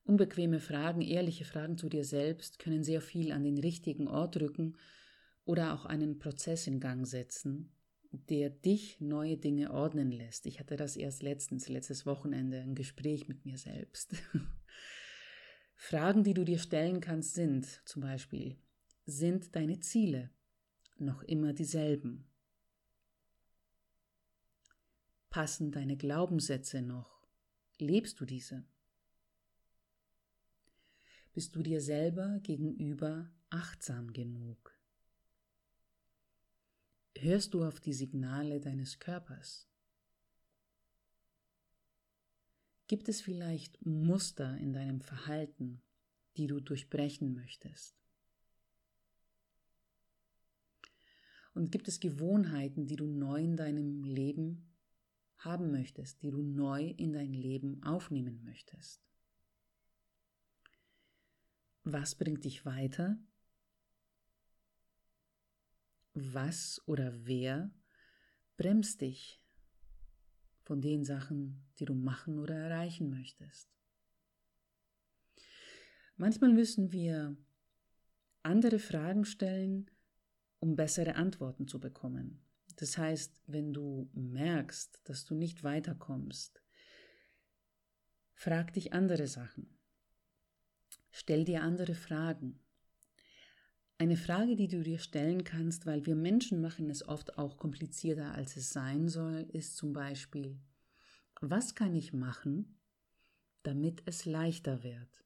Unbequeme 0.10 0.60
Fragen, 0.60 1.02
ehrliche 1.02 1.46
Fragen 1.46 1.78
zu 1.78 1.88
dir 1.88 2.04
selbst 2.04 2.58
können 2.58 2.84
sehr 2.84 3.00
viel 3.00 3.32
an 3.32 3.44
den 3.44 3.60
richtigen 3.60 4.08
Ort 4.08 4.38
rücken 4.38 4.76
oder 5.46 5.72
auch 5.72 5.86
einen 5.86 6.18
Prozess 6.18 6.66
in 6.66 6.80
Gang 6.80 7.06
setzen, 7.06 7.72
der 8.12 8.50
dich 8.50 9.00
neue 9.02 9.38
Dinge 9.38 9.72
ordnen 9.72 10.12
lässt. 10.12 10.48
Ich 10.48 10.60
hatte 10.60 10.78
das 10.78 10.96
erst 10.96 11.22
letztens, 11.22 11.70
letztes 11.70 12.08
Wochenende, 12.08 12.60
ein 12.60 12.74
Gespräch 12.74 13.28
mit 13.28 13.46
mir 13.46 13.60
selbst. 13.60 14.16
Fragen, 15.76 16.24
die 16.24 16.34
du 16.34 16.44
dir 16.44 16.58
stellen 16.58 17.02
kannst, 17.02 17.36
sind 17.36 17.68
zum 17.86 18.02
Beispiel, 18.02 18.58
sind 19.06 19.56
deine 19.56 19.80
Ziele 19.80 20.32
noch 20.98 21.22
immer 21.22 21.54
dieselben? 21.54 22.29
Passen 25.30 25.72
deine 25.72 25.98
Glaubenssätze 25.98 26.82
noch? 26.82 27.28
Lebst 27.78 28.20
du 28.20 28.26
diese? 28.26 28.66
bist 31.40 31.56
du 31.56 31.64
dir 31.64 31.80
selber 31.80 32.40
gegenüber 32.44 33.32
achtsam 33.50 34.12
genug? 34.12 34.78
Hörst 37.18 37.54
du 37.54 37.64
auf 37.64 37.80
die 37.80 37.94
Signale 37.94 38.60
deines 38.60 39.00
Körpers? 39.00 39.66
Gibt 42.88 43.08
es 43.08 43.22
vielleicht 43.22 43.86
Muster 43.86 44.58
in 44.58 44.74
deinem 44.74 45.00
Verhalten, 45.00 45.82
die 46.36 46.48
du 46.48 46.60
durchbrechen 46.60 47.34
möchtest? 47.34 47.96
Und 51.54 51.72
gibt 51.72 51.88
es 51.88 52.00
Gewohnheiten, 52.00 52.86
die 52.86 52.96
du 52.96 53.06
neu 53.06 53.42
in 53.42 53.56
deinem 53.56 54.04
Leben 54.04 54.69
haben 55.40 55.72
möchtest, 55.72 56.22
die 56.22 56.32
du 56.32 56.42
neu 56.42 56.90
in 56.98 57.14
dein 57.14 57.34
Leben 57.34 57.82
aufnehmen 57.84 58.44
möchtest? 58.44 59.02
Was 61.84 62.16
bringt 62.16 62.44
dich 62.46 62.66
weiter? 62.66 63.18
Was 66.14 66.82
oder 66.86 67.26
wer 67.26 67.72
bremst 68.58 69.02
dich 69.02 69.42
von 70.64 70.82
den 70.82 71.04
Sachen, 71.04 71.66
die 71.80 71.86
du 71.86 71.96
machen 71.96 72.38
oder 72.38 72.56
erreichen 72.56 73.10
möchtest? 73.10 73.70
Manchmal 76.18 76.52
müssen 76.52 76.92
wir 76.92 77.38
andere 78.44 78.80
Fragen 78.80 79.24
stellen, 79.24 79.90
um 80.60 80.76
bessere 80.76 81.16
Antworten 81.16 81.68
zu 81.68 81.80
bekommen. 81.80 82.42
Das 82.80 82.98
heißt, 82.98 83.42
wenn 83.46 83.74
du 83.74 84.10
merkst, 84.14 85.02
dass 85.04 85.26
du 85.26 85.36
nicht 85.36 85.66
weiterkommst, 85.66 86.62
frag 88.36 88.72
dich 88.72 88.94
andere 88.94 89.28
Sachen. 89.28 89.78
Stell 91.12 91.44
dir 91.44 91.62
andere 91.62 91.94
Fragen. 91.94 92.58
Eine 93.98 94.16
Frage, 94.16 94.56
die 94.56 94.70
du 94.70 94.82
dir 94.82 95.00
stellen 95.00 95.44
kannst, 95.44 95.88
weil 95.88 96.06
wir 96.06 96.16
Menschen 96.16 96.62
machen 96.62 96.90
es 96.90 97.06
oft 97.06 97.38
auch 97.38 97.58
komplizierter, 97.58 98.34
als 98.34 98.56
es 98.56 98.70
sein 98.70 99.10
soll, 99.10 99.46
ist 99.52 99.76
zum 99.76 99.92
Beispiel, 99.92 100.58
was 101.42 101.76
kann 101.76 101.94
ich 101.94 102.14
machen, 102.14 102.80
damit 103.64 104.04
es 104.06 104.24
leichter 104.24 104.84
wird? 104.84 105.26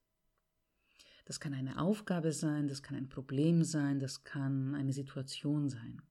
Das 1.25 1.39
kann 1.39 1.53
eine 1.53 1.77
Aufgabe 1.79 2.31
sein, 2.31 2.67
das 2.67 2.81
kann 2.81 2.97
ein 2.97 3.09
Problem 3.09 3.63
sein, 3.63 3.99
das 3.99 4.23
kann 4.23 4.73
eine 4.73 4.91
Situation 4.91 5.69
sein. 5.69 6.01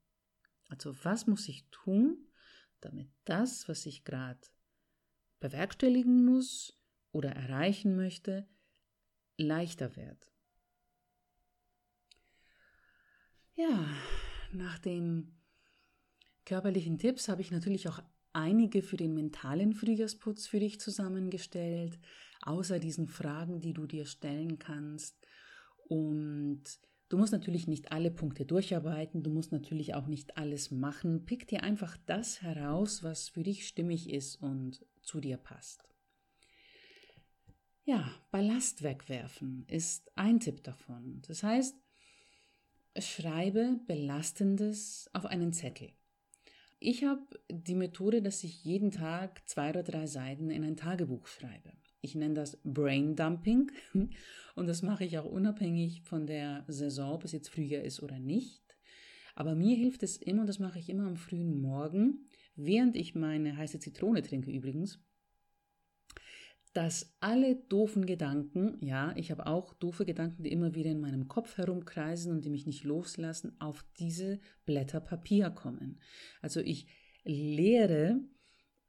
Also 0.72 0.94
was 1.04 1.26
muss 1.26 1.48
ich 1.48 1.68
tun, 1.70 2.16
damit 2.80 3.10
das, 3.26 3.68
was 3.68 3.84
ich 3.84 4.04
gerade 4.04 4.40
bewerkstelligen 5.38 6.24
muss 6.24 6.80
oder 7.12 7.30
erreichen 7.30 7.94
möchte, 7.94 8.48
leichter 9.36 9.96
wird? 9.96 10.32
Ja, 13.54 13.86
nach 14.50 14.78
den 14.78 15.38
körperlichen 16.46 16.96
Tipps 16.96 17.28
habe 17.28 17.42
ich 17.42 17.50
natürlich 17.50 17.86
auch 17.86 18.02
einige 18.32 18.80
für 18.80 18.96
den 18.96 19.12
mentalen 19.12 19.74
Frühjahrsputz 19.74 20.46
für 20.46 20.58
dich 20.58 20.80
zusammengestellt, 20.80 22.00
außer 22.40 22.78
diesen 22.78 23.08
Fragen, 23.08 23.60
die 23.60 23.74
du 23.74 23.86
dir 23.86 24.06
stellen 24.06 24.58
kannst. 24.58 25.20
Und 25.86 26.64
du 27.12 27.18
musst 27.18 27.32
natürlich 27.32 27.66
nicht 27.68 27.92
alle 27.92 28.10
Punkte 28.10 28.46
durcharbeiten, 28.46 29.22
du 29.22 29.28
musst 29.28 29.52
natürlich 29.52 29.94
auch 29.94 30.06
nicht 30.06 30.38
alles 30.38 30.70
machen. 30.70 31.26
Pick 31.26 31.46
dir 31.46 31.62
einfach 31.62 31.98
das 32.06 32.40
heraus, 32.40 33.02
was 33.02 33.28
für 33.28 33.42
dich 33.42 33.68
stimmig 33.68 34.08
ist 34.08 34.36
und 34.36 34.86
zu 35.02 35.20
dir 35.20 35.36
passt. 35.36 35.86
Ja, 37.84 38.10
Ballast 38.30 38.82
wegwerfen 38.82 39.66
ist 39.68 40.10
ein 40.16 40.40
Tipp 40.40 40.64
davon. 40.64 41.20
Das 41.26 41.42
heißt, 41.42 41.76
schreibe 42.98 43.78
Belastendes 43.86 45.10
auf 45.12 45.26
einen 45.26 45.52
Zettel. 45.52 45.92
Ich 46.78 47.04
habe 47.04 47.26
die 47.50 47.74
Methode, 47.74 48.22
dass 48.22 48.42
ich 48.42 48.64
jeden 48.64 48.90
Tag 48.90 49.46
zwei 49.46 49.68
oder 49.70 49.82
drei 49.82 50.06
Seiten 50.06 50.48
in 50.48 50.64
ein 50.64 50.76
Tagebuch 50.76 51.26
schreibe. 51.26 51.72
Ich 52.02 52.16
nenne 52.16 52.34
das 52.34 52.58
Brain 52.64 53.14
Dumping 53.16 53.70
und 54.54 54.66
das 54.66 54.82
mache 54.82 55.04
ich 55.04 55.18
auch 55.18 55.24
unabhängig 55.24 56.02
von 56.02 56.26
der 56.26 56.64
Saison, 56.66 57.12
ob 57.12 57.24
es 57.24 57.32
jetzt 57.32 57.48
Frühjahr 57.48 57.84
ist 57.84 58.02
oder 58.02 58.18
nicht. 58.18 58.62
Aber 59.34 59.54
mir 59.54 59.76
hilft 59.76 60.02
es 60.02 60.16
immer, 60.16 60.42
und 60.42 60.48
das 60.48 60.58
mache 60.58 60.78
ich 60.78 60.90
immer 60.90 61.06
am 61.06 61.16
frühen 61.16 61.62
Morgen, 61.62 62.26
während 62.56 62.96
ich 62.96 63.14
meine 63.14 63.56
heiße 63.56 63.78
Zitrone 63.78 64.20
trinke 64.22 64.50
übrigens, 64.50 65.00
dass 66.72 67.14
alle 67.20 67.54
doofen 67.54 68.04
Gedanken, 68.04 68.78
ja, 68.80 69.14
ich 69.16 69.30
habe 69.30 69.46
auch 69.46 69.72
doofe 69.74 70.04
Gedanken, 70.04 70.42
die 70.42 70.52
immer 70.52 70.74
wieder 70.74 70.90
in 70.90 71.00
meinem 71.00 71.28
Kopf 71.28 71.56
herumkreisen 71.56 72.32
und 72.32 72.44
die 72.44 72.50
mich 72.50 72.66
nicht 72.66 72.84
loslassen, 72.84 73.54
auf 73.60 73.84
diese 73.98 74.40
Blätter 74.64 75.00
Papier 75.00 75.50
kommen. 75.50 76.00
Also 76.40 76.60
ich 76.60 76.86
leere 77.24 78.20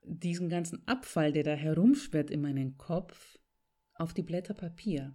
diesen 0.05 0.49
ganzen 0.49 0.87
Abfall, 0.87 1.31
der 1.31 1.43
da 1.43 1.53
herumschwirrt 1.53 2.29
in 2.29 2.41
meinen 2.41 2.77
Kopf, 2.77 3.39
auf 3.95 4.13
die 4.13 4.23
Blätter 4.23 4.53
Papier. 4.53 5.13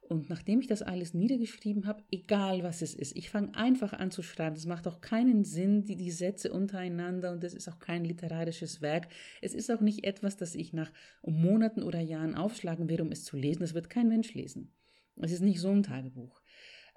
Und 0.00 0.28
nachdem 0.28 0.60
ich 0.60 0.66
das 0.66 0.82
alles 0.82 1.14
niedergeschrieben 1.14 1.86
habe, 1.86 2.02
egal 2.10 2.62
was 2.62 2.82
es 2.82 2.94
ist, 2.94 3.16
ich 3.16 3.30
fange 3.30 3.54
einfach 3.54 3.94
an 3.94 4.10
zu 4.10 4.22
schreiben. 4.22 4.54
Es 4.54 4.66
macht 4.66 4.86
auch 4.86 5.00
keinen 5.00 5.44
Sinn, 5.44 5.84
die, 5.84 5.96
die 5.96 6.10
Sätze 6.10 6.52
untereinander 6.52 7.32
und 7.32 7.42
es 7.42 7.54
ist 7.54 7.68
auch 7.68 7.78
kein 7.78 8.04
literarisches 8.04 8.82
Werk. 8.82 9.08
Es 9.40 9.54
ist 9.54 9.70
auch 9.70 9.80
nicht 9.80 10.04
etwas, 10.04 10.36
das 10.36 10.54
ich 10.54 10.74
nach 10.74 10.92
Monaten 11.22 11.82
oder 11.82 12.00
Jahren 12.00 12.34
aufschlagen 12.34 12.90
werde, 12.90 13.02
um 13.02 13.12
es 13.12 13.24
zu 13.24 13.38
lesen. 13.38 13.60
Das 13.60 13.72
wird 13.72 13.88
kein 13.88 14.08
Mensch 14.08 14.34
lesen. 14.34 14.74
Es 15.16 15.32
ist 15.32 15.40
nicht 15.40 15.60
so 15.60 15.70
ein 15.70 15.82
Tagebuch. 15.82 16.42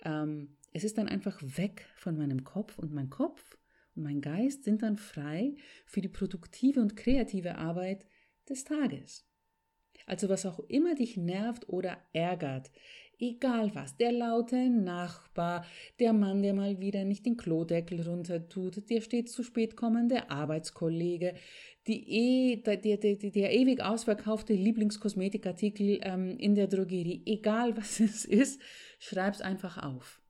Ähm, 0.04 0.58
es 0.74 0.84
ist 0.84 0.98
dann 0.98 1.08
einfach 1.08 1.42
weg 1.42 1.86
von 1.96 2.18
meinem 2.18 2.44
Kopf 2.44 2.78
und 2.78 2.94
mein 2.94 3.10
Kopf 3.10 3.57
und 3.98 4.04
mein 4.04 4.22
Geist 4.22 4.64
sind 4.64 4.84
dann 4.84 4.98
frei 4.98 5.56
für 5.86 6.02
die 6.02 6.08
produktive 6.08 6.80
und 6.80 6.96
kreative 6.96 7.56
Arbeit 7.56 8.06
des 8.48 8.64
Tages. 8.64 9.28
Also 10.06 10.30
was 10.30 10.46
auch 10.46 10.60
immer 10.70 10.96
dich 10.96 11.18
nervt 11.18 11.68
oder 11.68 11.98
ärgert, 12.14 12.72
egal 13.20 13.74
was, 13.74 13.98
der 13.98 14.12
laute 14.12 14.70
Nachbar, 14.70 15.66
der 16.00 16.14
Mann, 16.14 16.42
der 16.42 16.54
mal 16.54 16.80
wieder 16.80 17.04
nicht 17.04 17.26
den 17.26 17.36
Klodeckel 17.36 18.08
runter 18.08 18.48
tut, 18.48 18.90
der 18.90 19.02
steht 19.02 19.30
zu 19.30 19.44
spät 19.44 19.76
kommende 19.76 20.30
Arbeitskollege, 20.30 21.34
die 21.88 22.54
eh, 22.54 22.56
der, 22.58 22.78
der, 22.78 22.98
der, 22.98 23.16
der 23.16 23.54
ewig 23.54 23.82
ausverkaufte 23.82 24.54
Lieblingskosmetikartikel 24.54 26.00
ähm, 26.04 26.38
in 26.38 26.54
der 26.56 26.68
Drogerie, 26.68 27.24
egal 27.26 27.76
was 27.76 28.00
es 28.00 28.26
ist, 28.26 28.62
schreib's 29.00 29.42
einfach 29.42 29.78
auf. 29.84 30.22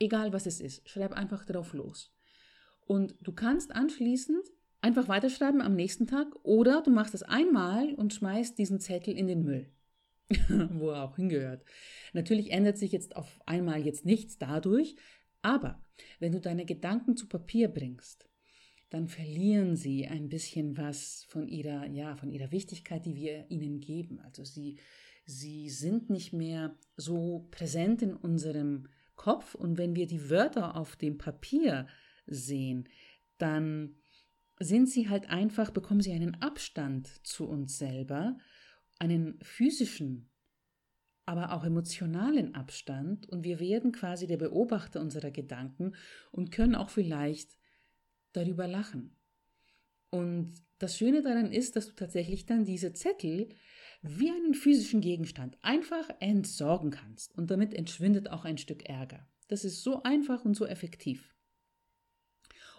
Egal 0.00 0.32
was 0.32 0.46
es 0.46 0.60
ist, 0.60 0.88
schreib 0.88 1.12
einfach 1.12 1.44
drauf 1.44 1.72
los. 1.72 2.17
Und 2.88 3.14
du 3.20 3.32
kannst 3.32 3.74
anschließend 3.74 4.42
einfach 4.80 5.08
weiterschreiben 5.08 5.60
am 5.60 5.74
nächsten 5.74 6.06
Tag 6.06 6.34
oder 6.42 6.82
du 6.82 6.90
machst 6.90 7.12
das 7.12 7.22
einmal 7.22 7.92
und 7.94 8.14
schmeißt 8.14 8.56
diesen 8.58 8.80
Zettel 8.80 9.14
in 9.14 9.26
den 9.26 9.44
Müll, 9.44 9.70
wo 10.70 10.88
er 10.88 11.04
auch 11.04 11.16
hingehört. 11.16 11.64
Natürlich 12.14 12.50
ändert 12.50 12.78
sich 12.78 12.90
jetzt 12.92 13.14
auf 13.14 13.40
einmal 13.44 13.84
jetzt 13.84 14.06
nichts 14.06 14.38
dadurch, 14.38 14.96
aber 15.42 15.84
wenn 16.18 16.32
du 16.32 16.40
deine 16.40 16.64
Gedanken 16.64 17.14
zu 17.14 17.28
Papier 17.28 17.68
bringst, 17.68 18.26
dann 18.88 19.06
verlieren 19.06 19.76
sie 19.76 20.06
ein 20.06 20.30
bisschen 20.30 20.78
was 20.78 21.26
von 21.28 21.46
ihrer, 21.46 21.86
ja, 21.88 22.16
von 22.16 22.30
ihrer 22.30 22.52
Wichtigkeit, 22.52 23.04
die 23.04 23.16
wir 23.16 23.44
ihnen 23.50 23.80
geben. 23.80 24.18
Also 24.20 24.44
sie, 24.44 24.78
sie 25.26 25.68
sind 25.68 26.08
nicht 26.08 26.32
mehr 26.32 26.74
so 26.96 27.46
präsent 27.50 28.00
in 28.00 28.14
unserem 28.14 28.88
Kopf 29.14 29.54
und 29.54 29.76
wenn 29.76 29.94
wir 29.94 30.06
die 30.06 30.30
Wörter 30.30 30.74
auf 30.74 30.96
dem 30.96 31.18
Papier 31.18 31.86
sehen, 32.28 32.88
dann 33.38 33.96
sind 34.60 34.88
sie 34.88 35.08
halt 35.08 35.30
einfach, 35.30 35.70
bekommen 35.70 36.00
sie 36.00 36.12
einen 36.12 36.34
Abstand 36.42 37.06
zu 37.26 37.48
uns 37.48 37.78
selber, 37.78 38.38
einen 38.98 39.38
physischen, 39.42 40.30
aber 41.26 41.52
auch 41.52 41.64
emotionalen 41.64 42.54
Abstand 42.54 43.28
und 43.28 43.44
wir 43.44 43.60
werden 43.60 43.92
quasi 43.92 44.26
der 44.26 44.38
Beobachter 44.38 45.00
unserer 45.00 45.30
Gedanken 45.30 45.94
und 46.32 46.50
können 46.50 46.74
auch 46.74 46.90
vielleicht 46.90 47.58
darüber 48.32 48.66
lachen. 48.66 49.14
Und 50.10 50.54
das 50.78 50.96
Schöne 50.96 51.22
daran 51.22 51.52
ist, 51.52 51.76
dass 51.76 51.88
du 51.88 51.92
tatsächlich 51.92 52.46
dann 52.46 52.64
diese 52.64 52.92
Zettel 52.94 53.50
wie 54.00 54.30
einen 54.30 54.54
physischen 54.54 55.00
Gegenstand 55.00 55.58
einfach 55.60 56.08
entsorgen 56.20 56.90
kannst 56.90 57.36
und 57.36 57.50
damit 57.50 57.74
entschwindet 57.74 58.30
auch 58.30 58.44
ein 58.44 58.58
Stück 58.58 58.88
Ärger. 58.88 59.28
Das 59.48 59.64
ist 59.64 59.82
so 59.82 60.02
einfach 60.02 60.44
und 60.44 60.54
so 60.54 60.66
effektiv. 60.66 61.34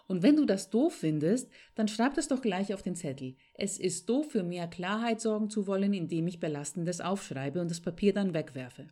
Und 0.10 0.24
wenn 0.24 0.38
du 0.38 0.46
das 0.46 0.72
doof 0.72 0.96
findest, 0.96 1.52
dann 1.76 1.88
schreib 1.88 2.16
das 2.16 2.28
doch 2.28 2.42
gleich 2.42 2.74
auf 2.74 2.82
den 2.82 2.96
Zettel. 2.96 3.36
Es 3.54 3.78
ist 3.78 4.10
doof, 4.10 4.32
für 4.32 4.42
mehr 4.42 4.68
Klarheit 4.68 5.22
sorgen 5.22 5.52
zu 5.52 5.68
wollen, 5.68 5.94
indem 5.94 6.26
ich 6.26 6.40
Belastendes 6.40 7.00
aufschreibe 7.00 7.62
und 7.62 7.70
das 7.70 7.80
Papier 7.80 8.12
dann 8.12 8.34
wegwerfe. 8.34 8.88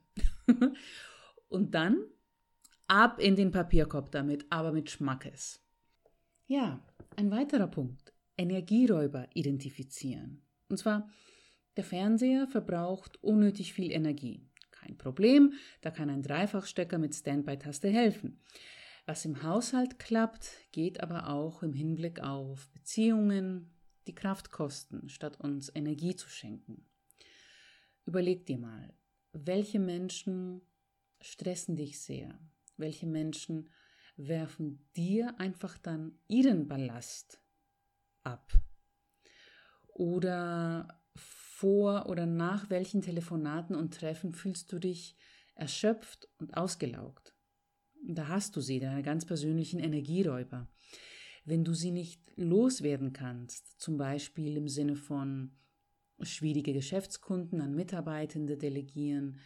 und 1.50 1.74
dann 1.74 2.06
ab 2.86 3.20
in 3.20 3.36
den 3.36 3.50
Papierkorb 3.50 4.12
damit, 4.12 4.46
aber 4.52 4.72
mit 4.72 4.92
Schmackes. 4.92 5.60
Ja, 6.46 6.86
ein 7.16 7.32
weiterer 7.32 7.68
Punkt. 7.68 8.14
Energieräuber 8.38 9.28
identifizieren. 9.34 10.44
Und 10.70 10.78
zwar, 10.78 11.10
der 11.78 11.84
Fernseher 11.84 12.48
verbraucht 12.48 13.24
unnötig 13.24 13.74
viel 13.74 13.92
Energie. 13.92 14.48
Kein 14.70 15.00
Problem, 15.00 15.54
da 15.82 15.90
kann 15.90 16.12
ein 16.12 16.22
Dreifachstecker 16.22 17.00
mit 17.00 17.16
Standby-Taste 17.16 17.90
helfen. 17.90 18.40
Was 19.08 19.24
im 19.24 19.42
Haushalt 19.42 20.00
klappt, 20.00 20.50
geht 20.74 21.00
aber 21.00 21.30
auch 21.30 21.64
im 21.64 21.72
Hinblick 21.72 22.20
auf 22.20 22.70
Beziehungen, 22.72 23.74
die 24.06 24.14
Kraft 24.14 24.52
kosten, 24.52 25.08
statt 25.08 25.40
uns 25.40 25.72
Energie 25.74 26.18
zu 26.18 26.28
schenken. 26.28 26.86
Überleg 28.06 28.46
dir 28.46 28.58
mal, 28.58 28.94
welche 29.32 29.80
Menschen 29.80 30.62
stressen 31.22 31.78
dich 31.78 32.02
sehr? 32.02 32.38
Welche 32.76 33.08
Menschen 33.08 33.70
werfen 34.18 34.86
dir 34.98 35.40
einfach 35.40 35.78
dann 35.78 36.20
ihren 36.28 36.68
Ballast 36.68 37.40
ab? 38.24 38.52
Oder 39.88 41.02
vor 41.16 42.10
oder 42.10 42.26
nach 42.26 42.70
welchen 42.70 43.02
Telefonaten 43.02 43.74
und 43.74 43.94
Treffen 43.94 44.34
fühlst 44.34 44.70
du 44.74 44.80
dich 44.80 45.16
erschöpft 45.56 46.28
und 46.40 46.58
ausgelaugt? 46.58 47.37
Da 48.06 48.28
hast 48.28 48.56
du 48.56 48.62
sie, 48.62 48.80
deine 48.80 49.04
ganz 49.04 49.26
persönlichen 49.26 49.80
Energieräuber. 49.80 50.68
Wenn 51.46 51.64
du 51.64 51.74
sie 51.74 51.92
nicht 51.92 52.22
loswerden 52.36 53.14
kannst, 53.14 53.80
zum 53.80 53.98
Beispiel 53.98 54.58
im 54.58 54.68
Sinne 54.68 54.96
von 54.96 55.52
schwierige 56.22 56.74
Geschäftskunden 56.74 57.62
an 57.62 57.76
Mitarbeitende 57.76 58.58
delegieren 58.58 59.40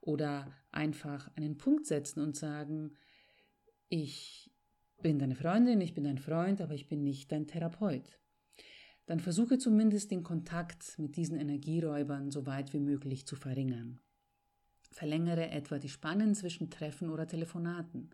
oder 0.00 0.52
einfach 0.70 1.30
einen 1.36 1.58
Punkt 1.58 1.86
setzen 1.86 2.20
und 2.20 2.36
sagen, 2.36 2.92
ich 3.88 4.50
bin 5.02 5.18
deine 5.18 5.34
Freundin, 5.34 5.80
ich 5.80 5.94
bin 5.94 6.04
dein 6.04 6.18
Freund, 6.18 6.60
aber 6.60 6.74
ich 6.74 6.88
bin 6.88 7.02
nicht 7.02 7.32
dein 7.32 7.46
Therapeut. 7.46 8.18
Dann 9.06 9.20
versuche 9.20 9.58
zumindest 9.58 10.10
den 10.10 10.22
Kontakt 10.22 10.98
mit 10.98 11.16
diesen 11.16 11.36
Energieräubern 11.36 12.30
so 12.30 12.46
weit 12.46 12.72
wie 12.72 12.80
möglich 12.80 13.26
zu 13.26 13.36
verringern. 13.36 14.00
Verlängere 14.92 15.50
etwa 15.50 15.78
die 15.78 15.88
Spannen 15.88 16.34
zwischen 16.34 16.70
Treffen 16.70 17.10
oder 17.10 17.26
Telefonaten. 17.26 18.10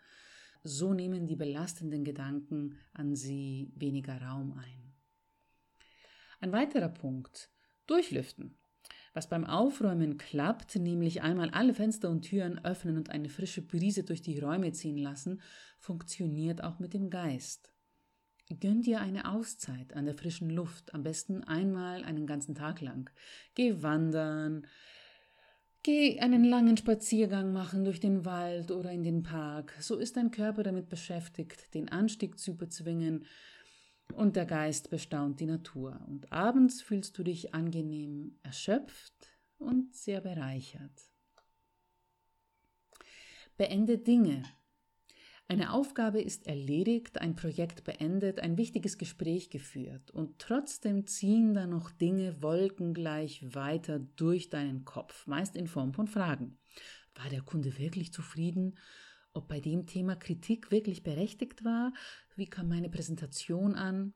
So 0.62 0.94
nehmen 0.94 1.26
die 1.26 1.36
belastenden 1.36 2.04
Gedanken 2.04 2.76
an 2.92 3.14
sie 3.14 3.72
weniger 3.76 4.20
Raum 4.20 4.52
ein. 4.52 4.94
Ein 6.40 6.52
weiterer 6.52 6.88
Punkt. 6.88 7.50
Durchlüften. 7.86 8.56
Was 9.14 9.28
beim 9.28 9.44
Aufräumen 9.44 10.18
klappt, 10.18 10.76
nämlich 10.76 11.22
einmal 11.22 11.50
alle 11.50 11.74
Fenster 11.74 12.10
und 12.10 12.22
Türen 12.22 12.64
öffnen 12.64 12.96
und 12.96 13.10
eine 13.10 13.28
frische 13.28 13.62
Brise 13.62 14.04
durch 14.04 14.22
die 14.22 14.38
Räume 14.38 14.72
ziehen 14.72 14.98
lassen, 14.98 15.40
funktioniert 15.78 16.62
auch 16.62 16.78
mit 16.78 16.94
dem 16.94 17.10
Geist. 17.10 17.72
Gönn 18.60 18.82
dir 18.82 19.00
eine 19.00 19.30
Auszeit 19.30 19.94
an 19.94 20.06
der 20.06 20.14
frischen 20.14 20.48
Luft, 20.48 20.94
am 20.94 21.02
besten 21.02 21.44
einmal 21.44 22.04
einen 22.04 22.26
ganzen 22.26 22.54
Tag 22.54 22.80
lang. 22.80 23.10
Geh 23.54 23.82
wandern, 23.82 24.66
geh 25.82 26.20
einen 26.20 26.44
langen 26.44 26.76
Spaziergang 26.76 27.52
machen 27.52 27.84
durch 27.84 28.00
den 28.00 28.24
Wald 28.24 28.70
oder 28.70 28.90
in 28.92 29.02
den 29.02 29.22
Park. 29.22 29.74
So 29.80 29.96
ist 29.96 30.16
dein 30.16 30.30
Körper 30.30 30.62
damit 30.62 30.88
beschäftigt, 30.88 31.74
den 31.74 31.88
Anstieg 31.88 32.38
zu 32.38 32.56
bezwingen 32.56 33.24
und 34.14 34.36
der 34.36 34.46
Geist 34.46 34.90
bestaunt 34.90 35.40
die 35.40 35.46
Natur. 35.46 36.00
Und 36.06 36.32
abends 36.32 36.82
fühlst 36.82 37.18
du 37.18 37.22
dich 37.22 37.54
angenehm 37.54 38.38
erschöpft 38.42 39.38
und 39.58 39.94
sehr 39.94 40.20
bereichert. 40.20 41.10
Beende 43.56 43.98
Dinge. 43.98 44.42
Eine 45.50 45.72
Aufgabe 45.72 46.20
ist 46.20 46.46
erledigt, 46.46 47.22
ein 47.22 47.34
Projekt 47.34 47.84
beendet, 47.84 48.38
ein 48.38 48.58
wichtiges 48.58 48.98
Gespräch 48.98 49.48
geführt 49.48 50.11
und 50.11 50.38
trotzdem 50.38 51.06
ziehen 51.06 51.54
da 51.54 51.66
noch 51.66 51.90
Dinge 51.90 52.42
wolkengleich 52.42 53.54
weiter 53.54 53.98
durch 53.98 54.50
deinen 54.50 54.84
Kopf, 54.84 55.26
meist 55.26 55.56
in 55.56 55.66
Form 55.66 55.94
von 55.94 56.06
Fragen. 56.06 56.58
War 57.14 57.30
der 57.30 57.40
Kunde 57.40 57.78
wirklich 57.78 58.12
zufrieden? 58.12 58.76
Ob 59.32 59.48
bei 59.48 59.58
dem 59.58 59.87
Thema 59.87 60.16
Kritik 60.16 60.70
wirklich 60.70 61.02
berechtigt 61.02 61.64
war? 61.64 61.94
Wie 62.37 62.50
kam 62.50 62.68
meine 62.68 62.90
Präsentation 62.90 63.74
an? 63.74 64.12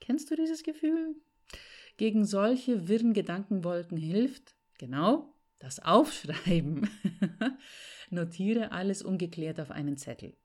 Kennst 0.00 0.30
du 0.30 0.34
dieses 0.34 0.62
Gefühl? 0.62 1.14
Gegen 1.98 2.24
solche 2.24 2.88
wirren 2.88 3.12
Gedankenwolken 3.12 3.98
hilft, 3.98 4.56
genau, 4.78 5.34
das 5.58 5.78
Aufschreiben. 5.78 6.88
Notiere 8.08 8.72
alles 8.72 9.02
ungeklärt 9.02 9.60
auf 9.60 9.70
einen 9.70 9.98
Zettel. 9.98 10.38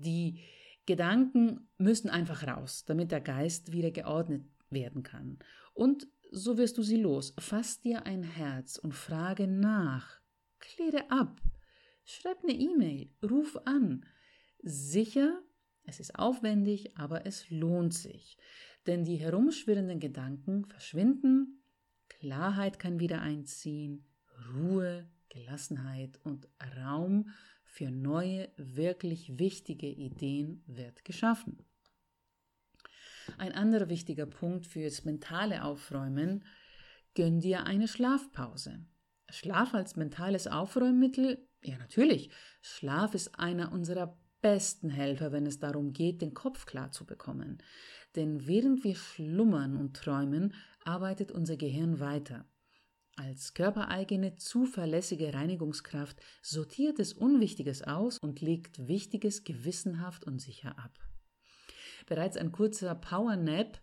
Die 0.00 0.40
Gedanken 0.86 1.68
müssen 1.78 2.10
einfach 2.10 2.46
raus, 2.46 2.84
damit 2.84 3.12
der 3.12 3.20
Geist 3.20 3.72
wieder 3.72 3.90
geordnet 3.90 4.44
werden 4.70 5.02
kann. 5.02 5.38
Und 5.74 6.08
so 6.30 6.56
wirst 6.58 6.78
du 6.78 6.82
sie 6.82 6.96
los. 6.96 7.34
Fass 7.38 7.80
dir 7.80 8.06
ein 8.06 8.22
Herz 8.22 8.76
und 8.78 8.94
frage 8.94 9.46
nach. 9.46 10.20
Kläre 10.58 11.10
ab. 11.10 11.40
Schreib 12.04 12.42
eine 12.42 12.54
E-Mail. 12.54 13.10
Ruf 13.22 13.58
an. 13.64 14.06
Sicher 14.62 15.42
es 15.84 16.00
ist 16.00 16.18
aufwendig, 16.18 16.96
aber 16.96 17.26
es 17.26 17.50
lohnt 17.50 17.94
sich, 17.94 18.38
denn 18.86 19.04
die 19.04 19.16
herumschwirrenden 19.16 20.00
Gedanken 20.00 20.64
verschwinden, 20.64 21.62
Klarheit 22.08 22.78
kann 22.78 23.00
wieder 23.00 23.20
einziehen, 23.20 24.06
Ruhe, 24.54 25.08
Gelassenheit 25.28 26.20
und 26.24 26.48
Raum 26.76 27.30
für 27.72 27.90
neue, 27.90 28.50
wirklich 28.58 29.38
wichtige 29.38 29.88
Ideen 29.88 30.62
wird 30.66 31.06
geschaffen. 31.06 31.64
Ein 33.38 33.52
anderer 33.52 33.88
wichtiger 33.88 34.26
Punkt 34.26 34.66
fürs 34.66 35.06
mentale 35.06 35.64
Aufräumen, 35.64 36.44
gönn 37.14 37.40
dir 37.40 37.64
eine 37.64 37.88
Schlafpause. 37.88 38.84
Schlaf 39.30 39.72
als 39.72 39.96
mentales 39.96 40.46
Aufräummittel? 40.48 41.48
Ja, 41.62 41.78
natürlich. 41.78 42.30
Schlaf 42.60 43.14
ist 43.14 43.38
einer 43.38 43.72
unserer 43.72 44.18
besten 44.42 44.90
Helfer, 44.90 45.32
wenn 45.32 45.46
es 45.46 45.58
darum 45.58 45.94
geht, 45.94 46.20
den 46.20 46.34
Kopf 46.34 46.66
klar 46.66 46.90
zu 46.90 47.06
bekommen. 47.06 47.62
Denn 48.16 48.46
während 48.46 48.84
wir 48.84 48.96
schlummern 48.96 49.78
und 49.78 49.96
träumen, 49.96 50.52
arbeitet 50.84 51.32
unser 51.32 51.56
Gehirn 51.56 52.00
weiter. 52.00 52.44
Als 53.24 53.54
körpereigene, 53.54 54.34
zuverlässige 54.34 55.32
Reinigungskraft 55.32 56.20
sortiert 56.42 56.98
es 56.98 57.12
Unwichtiges 57.12 57.82
aus 57.82 58.18
und 58.18 58.40
legt 58.40 58.88
Wichtiges 58.88 59.44
gewissenhaft 59.44 60.24
und 60.24 60.40
sicher 60.40 60.76
ab. 60.76 60.98
Bereits 62.06 62.36
ein 62.36 62.50
kurzer 62.50 62.96
Power 62.96 63.36
Nap 63.36 63.80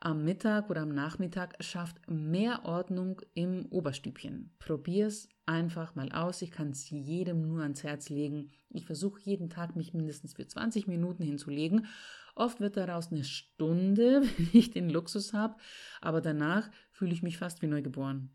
am 0.00 0.24
Mittag 0.24 0.70
oder 0.70 0.80
am 0.80 0.88
Nachmittag 0.88 1.54
schafft 1.62 1.98
mehr 2.10 2.64
Ordnung 2.64 3.22
im 3.32 3.66
Oberstübchen. 3.66 4.56
Probier's 4.58 5.28
einfach 5.46 5.94
mal 5.94 6.10
aus. 6.10 6.42
Ich 6.42 6.50
kann 6.50 6.70
es 6.70 6.90
jedem 6.90 7.42
nur 7.42 7.62
ans 7.62 7.84
Herz 7.84 8.08
legen. 8.08 8.50
Ich 8.70 8.86
versuche 8.86 9.20
jeden 9.20 9.50
Tag, 9.50 9.76
mich 9.76 9.94
mindestens 9.94 10.32
für 10.32 10.48
20 10.48 10.88
Minuten 10.88 11.22
hinzulegen. 11.22 11.86
Oft 12.34 12.58
wird 12.58 12.76
daraus 12.76 13.12
eine 13.12 13.22
Stunde, 13.22 14.22
wenn 14.36 14.48
ich 14.52 14.72
den 14.72 14.90
Luxus 14.90 15.32
habe, 15.32 15.54
aber 16.00 16.20
danach 16.20 16.68
fühle 16.90 17.12
ich 17.12 17.22
mich 17.22 17.38
fast 17.38 17.62
wie 17.62 17.68
neugeboren. 17.68 18.30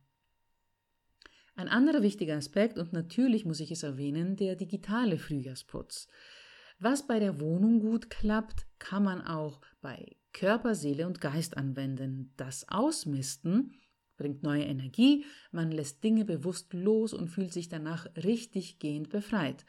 Ein 1.55 1.69
anderer 1.69 2.01
wichtiger 2.01 2.35
Aspekt, 2.35 2.77
und 2.77 2.91
natürlich 2.91 3.45
muss 3.45 3.61
ich 3.61 3.71
es 3.71 3.83
erwähnen, 3.83 4.35
der 4.35 4.55
digitale 4.55 5.17
Frühjahrsputz. 5.17 6.07
Was 6.79 7.07
bei 7.07 7.19
der 7.19 7.39
Wohnung 7.39 7.79
gut 7.79 8.09
klappt, 8.09 8.65
kann 8.79 9.03
man 9.03 9.21
auch 9.21 9.61
bei 9.81 10.17
Körper, 10.33 10.75
Seele 10.75 11.07
und 11.07 11.21
Geist 11.21 11.55
anwenden. 11.55 12.33
Das 12.35 12.67
Ausmisten 12.67 13.73
bringt 14.17 14.43
neue 14.43 14.63
Energie, 14.63 15.25
man 15.51 15.71
lässt 15.71 16.03
Dinge 16.03 16.25
bewusst 16.25 16.73
los 16.73 17.13
und 17.13 17.29
fühlt 17.29 17.53
sich 17.53 17.69
danach 17.69 18.05
richtig 18.17 18.79
gehend 18.79 19.09
befreit. 19.09 19.65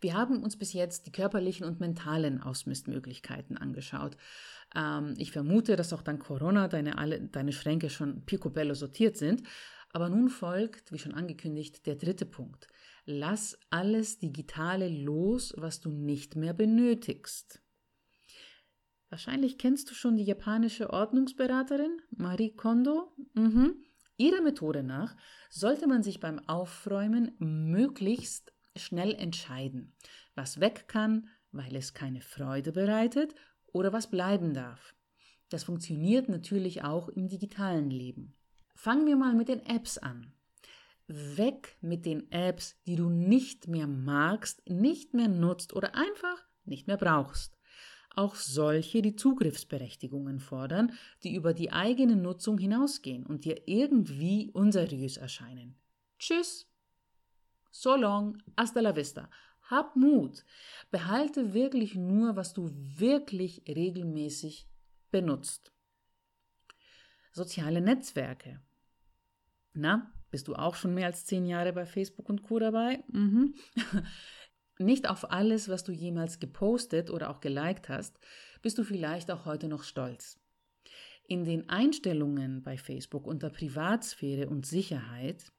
Wir 0.00 0.12
haben 0.12 0.42
uns 0.42 0.58
bis 0.58 0.74
jetzt 0.74 1.06
die 1.06 1.12
körperlichen 1.12 1.66
und 1.66 1.80
mentalen 1.80 2.42
Ausmistmöglichkeiten 2.42 3.56
angeschaut. 3.56 4.16
Ähm, 4.74 5.14
ich 5.16 5.32
vermute, 5.32 5.76
dass 5.76 5.94
auch 5.94 6.02
dank 6.02 6.22
Corona 6.22 6.68
deine, 6.68 6.98
alle, 6.98 7.20
deine 7.20 7.52
Schränke 7.52 7.88
schon 7.88 8.26
picobello 8.26 8.74
sortiert 8.74 9.16
sind. 9.16 9.42
Aber 9.90 10.08
nun 10.08 10.28
folgt, 10.28 10.92
wie 10.92 10.98
schon 10.98 11.14
angekündigt, 11.14 11.86
der 11.86 11.96
dritte 11.96 12.26
Punkt. 12.26 12.66
Lass 13.04 13.58
alles 13.70 14.18
Digitale 14.18 14.88
los, 14.88 15.54
was 15.56 15.80
du 15.80 15.90
nicht 15.90 16.36
mehr 16.36 16.52
benötigst. 16.52 17.62
Wahrscheinlich 19.08 19.58
kennst 19.58 19.90
du 19.90 19.94
schon 19.94 20.16
die 20.16 20.24
japanische 20.24 20.90
Ordnungsberaterin 20.90 22.02
Marie 22.10 22.50
Kondo. 22.50 23.14
Mhm. 23.34 23.84
Ihrer 24.16 24.40
Methode 24.40 24.82
nach 24.82 25.16
sollte 25.50 25.86
man 25.86 26.02
sich 26.02 26.20
beim 26.20 26.40
Aufräumen 26.48 27.34
möglichst 27.38 28.52
schnell 28.74 29.14
entscheiden, 29.14 29.94
was 30.34 30.60
weg 30.60 30.88
kann, 30.88 31.28
weil 31.52 31.76
es 31.76 31.94
keine 31.94 32.20
Freude 32.20 32.72
bereitet 32.72 33.34
oder 33.66 33.92
was 33.92 34.10
bleiben 34.10 34.54
darf. 34.54 34.94
Das 35.48 35.64
funktioniert 35.64 36.28
natürlich 36.28 36.82
auch 36.82 37.08
im 37.08 37.28
digitalen 37.28 37.90
Leben. 37.90 38.34
Fangen 38.76 39.06
wir 39.06 39.16
mal 39.16 39.34
mit 39.34 39.48
den 39.48 39.66
Apps 39.66 39.98
an. 39.98 40.32
Weg 41.08 41.76
mit 41.80 42.06
den 42.06 42.30
Apps, 42.30 42.76
die 42.86 42.94
du 42.94 43.08
nicht 43.08 43.66
mehr 43.66 43.88
magst, 43.88 44.62
nicht 44.68 45.14
mehr 45.14 45.28
nutzt 45.28 45.74
oder 45.74 45.96
einfach 45.96 46.44
nicht 46.64 46.86
mehr 46.86 46.96
brauchst 46.96 47.56
auch 48.16 48.34
solche, 48.34 49.02
die 49.02 49.14
Zugriffsberechtigungen 49.14 50.40
fordern, 50.40 50.92
die 51.22 51.34
über 51.34 51.52
die 51.52 51.70
eigene 51.70 52.16
Nutzung 52.16 52.58
hinausgehen 52.58 53.24
und 53.24 53.44
dir 53.44 53.68
irgendwie 53.68 54.50
unseriös 54.52 55.18
erscheinen. 55.18 55.76
Tschüss. 56.18 56.66
So 57.70 57.94
long, 57.94 58.42
hasta 58.56 58.80
la 58.80 58.96
vista. 58.96 59.28
Hab 59.70 59.96
Mut. 59.96 60.44
Behalte 60.90 61.52
wirklich 61.52 61.94
nur, 61.94 62.36
was 62.36 62.54
du 62.54 62.70
wirklich 62.72 63.62
regelmäßig 63.68 64.66
benutzt. 65.10 65.72
Soziale 67.36 67.82
Netzwerke. 67.82 68.62
Na, 69.74 70.10
bist 70.30 70.48
du 70.48 70.54
auch 70.54 70.74
schon 70.74 70.94
mehr 70.94 71.04
als 71.04 71.26
zehn 71.26 71.44
Jahre 71.44 71.74
bei 71.74 71.84
Facebook 71.84 72.30
und 72.30 72.42
Co. 72.42 72.58
dabei? 72.58 73.04
Mhm. 73.12 73.54
Nicht 74.78 75.06
auf 75.06 75.30
alles, 75.30 75.68
was 75.68 75.84
du 75.84 75.92
jemals 75.92 76.40
gepostet 76.40 77.10
oder 77.10 77.28
auch 77.28 77.40
geliked 77.40 77.90
hast, 77.90 78.18
bist 78.62 78.78
du 78.78 78.84
vielleicht 78.84 79.30
auch 79.30 79.44
heute 79.44 79.68
noch 79.68 79.82
stolz. 79.82 80.40
In 81.28 81.44
den 81.44 81.68
Einstellungen 81.68 82.62
bei 82.62 82.78
Facebook 82.78 83.26
unter 83.26 83.50
Privatsphäre 83.50 84.48
und 84.48 84.64
Sicherheit 84.64 85.52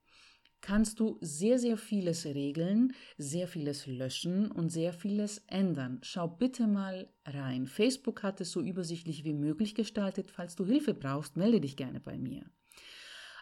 kannst 0.61 0.99
du 0.99 1.17
sehr, 1.21 1.59
sehr 1.59 1.77
vieles 1.77 2.25
regeln, 2.25 2.93
sehr 3.17 3.47
vieles 3.47 3.87
löschen 3.87 4.51
und 4.51 4.69
sehr 4.69 4.93
vieles 4.93 5.39
ändern. 5.47 5.99
Schau 6.01 6.27
bitte 6.27 6.67
mal 6.67 7.09
rein. 7.25 7.67
Facebook 7.67 8.23
hat 8.23 8.41
es 8.41 8.51
so 8.51 8.61
übersichtlich 8.61 9.23
wie 9.23 9.33
möglich 9.33 9.75
gestaltet. 9.75 10.31
Falls 10.31 10.55
du 10.55 10.65
Hilfe 10.65 10.93
brauchst, 10.93 11.37
melde 11.37 11.61
dich 11.61 11.77
gerne 11.77 11.99
bei 11.99 12.17
mir 12.17 12.45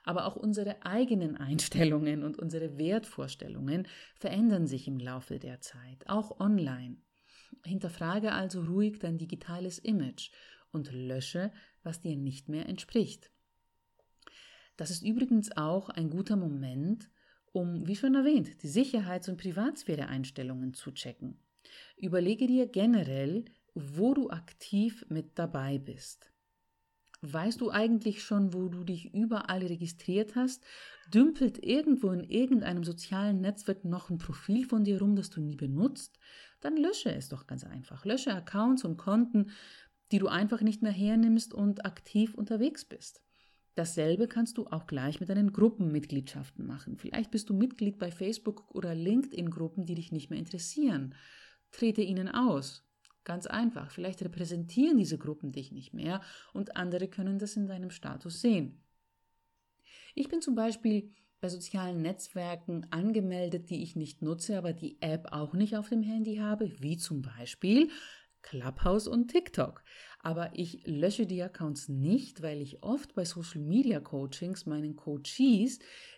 aber 0.06 0.26
auch 0.26 0.36
unsere 0.36 0.86
eigenen 0.86 1.36
Einstellungen 1.38 2.24
und 2.24 2.38
unsere 2.40 2.78
Wertvorstellungen 2.78 3.88
verändern 4.16 4.68
sich 4.68 4.88
im 4.88 5.00
Laufe 5.00 5.40
der 5.40 5.60
Zeit, 5.62 6.08
auch 6.08 6.40
online. 6.40 6.98
Hinterfrage 7.66 8.32
also 8.32 8.62
ruhig 8.62 9.00
dein 9.00 9.18
digitales 9.18 9.80
Image 9.80 10.32
und 10.72 10.92
lösche, 10.92 11.52
was 11.84 12.02
dir 12.02 12.16
nicht 12.16 12.50
mehr 12.50 12.68
entspricht. 12.68 13.32
Das 14.78 14.92
ist 14.92 15.04
übrigens 15.04 15.56
auch 15.56 15.90
ein 15.90 16.10
guter 16.10 16.36
Moment, 16.36 17.10
um, 17.54 17.88
wie 17.88 17.96
schon 17.96 18.16
erwähnt, 18.16 18.62
die 18.64 18.68
Sicherheits- 18.68 19.30
und 19.30 19.38
Privatsphäre-Einstellungen 19.38 20.74
zu 20.74 20.92
checken. 20.92 21.40
Überlege 21.98 22.48
dir 22.48 22.68
generell, 22.68 23.46
wo 23.74 24.14
du 24.14 24.30
aktiv 24.30 25.06
mit 25.10 25.40
dabei 25.40 25.78
bist. 25.78 26.32
Weißt 27.22 27.62
du 27.62 27.72
eigentlich 27.72 28.24
schon, 28.24 28.54
wo 28.54 28.68
du 28.68 28.84
dich 28.84 29.14
überall 29.14 29.66
registriert 29.66 30.36
hast? 30.36 30.64
Dümpelt 31.14 31.64
irgendwo 31.64 32.12
in 32.12 32.24
irgendeinem 32.24 32.84
sozialen 32.84 33.42
Netzwerk 33.42 33.84
noch 33.84 34.10
ein 34.10 34.18
Profil 34.18 34.66
von 34.66 34.84
dir 34.84 35.00
rum, 35.00 35.16
das 35.16 35.30
du 35.30 35.42
nie 35.42 35.56
benutzt? 35.56 36.20
Dann 36.62 36.78
lösche 36.78 37.14
es 37.14 37.30
doch 37.30 37.48
ganz 37.48 37.64
einfach. 37.64 38.06
Lösche 38.06 38.34
Accounts 38.34 38.84
und 38.84 38.98
Konten, 38.98 39.52
die 40.12 40.20
du 40.20 40.28
einfach 40.28 40.62
nicht 40.62 40.82
mehr 40.82 40.92
hernimmst 40.92 41.54
und 41.54 41.86
aktiv 41.86 42.36
unterwegs 42.36 42.86
bist. 42.86 43.22
Dasselbe 43.76 44.28
kannst 44.28 44.58
du 44.58 44.68
auch 44.68 44.88
gleich 44.88 45.20
mit 45.20 45.30
deinen 45.30 45.52
Gruppenmitgliedschaften 45.52 46.66
machen. 46.66 46.98
Vielleicht 46.98 47.30
bist 47.32 47.50
du 47.50 47.54
Mitglied 47.54 48.00
bei 48.00 48.10
Facebook 48.10 48.74
oder 48.74 48.96
LinkedIn-Gruppen, 48.96 49.86
die 49.86 49.96
dich 49.96 50.14
nicht 50.14 50.30
mehr 50.30 50.40
interessieren. 50.40 51.14
Trete 51.72 52.02
ihnen 52.02 52.30
aus. 52.30 52.88
Ganz 53.26 53.48
einfach. 53.48 53.92
Vielleicht 53.92 54.22
repräsentieren 54.22 54.98
diese 54.98 55.18
Gruppen 55.18 55.52
dich 55.52 55.74
nicht 55.74 55.94
mehr 55.94 56.22
und 56.54 56.78
andere 56.78 57.10
können 57.10 57.38
das 57.38 57.58
in 57.58 57.68
deinem 57.68 57.90
Status 57.90 58.40
sehen. 58.40 58.82
Ich 60.14 60.30
bin 60.30 60.42
zum 60.42 60.56
Beispiel 60.56 61.12
bei 61.42 61.50
sozialen 61.50 62.02
Netzwerken 62.02 62.88
angemeldet, 62.92 63.70
die 63.70 63.84
ich 63.84 63.98
nicht 63.98 64.22
nutze, 64.22 64.58
aber 64.58 64.72
die 64.72 65.02
App 65.02 65.28
auch 65.32 65.54
nicht 65.54 65.76
auf 65.76 65.90
dem 65.90 66.02
Handy 66.02 66.38
habe, 66.38 66.72
wie 66.80 66.96
zum 66.98 67.22
Beispiel 67.22 67.90
Clubhouse 68.42 69.08
und 69.08 69.28
TikTok. 69.28 69.84
Aber 70.26 70.50
ich 70.54 70.82
lösche 70.88 71.28
die 71.28 71.44
Accounts 71.44 71.88
nicht, 71.88 72.42
weil 72.42 72.60
ich 72.60 72.82
oft 72.82 73.14
bei 73.14 73.26
Social 73.26 73.62
Media 73.62 74.00
Coachings 74.00 74.66
meinen 74.66 74.96
Coaches, 74.96 75.78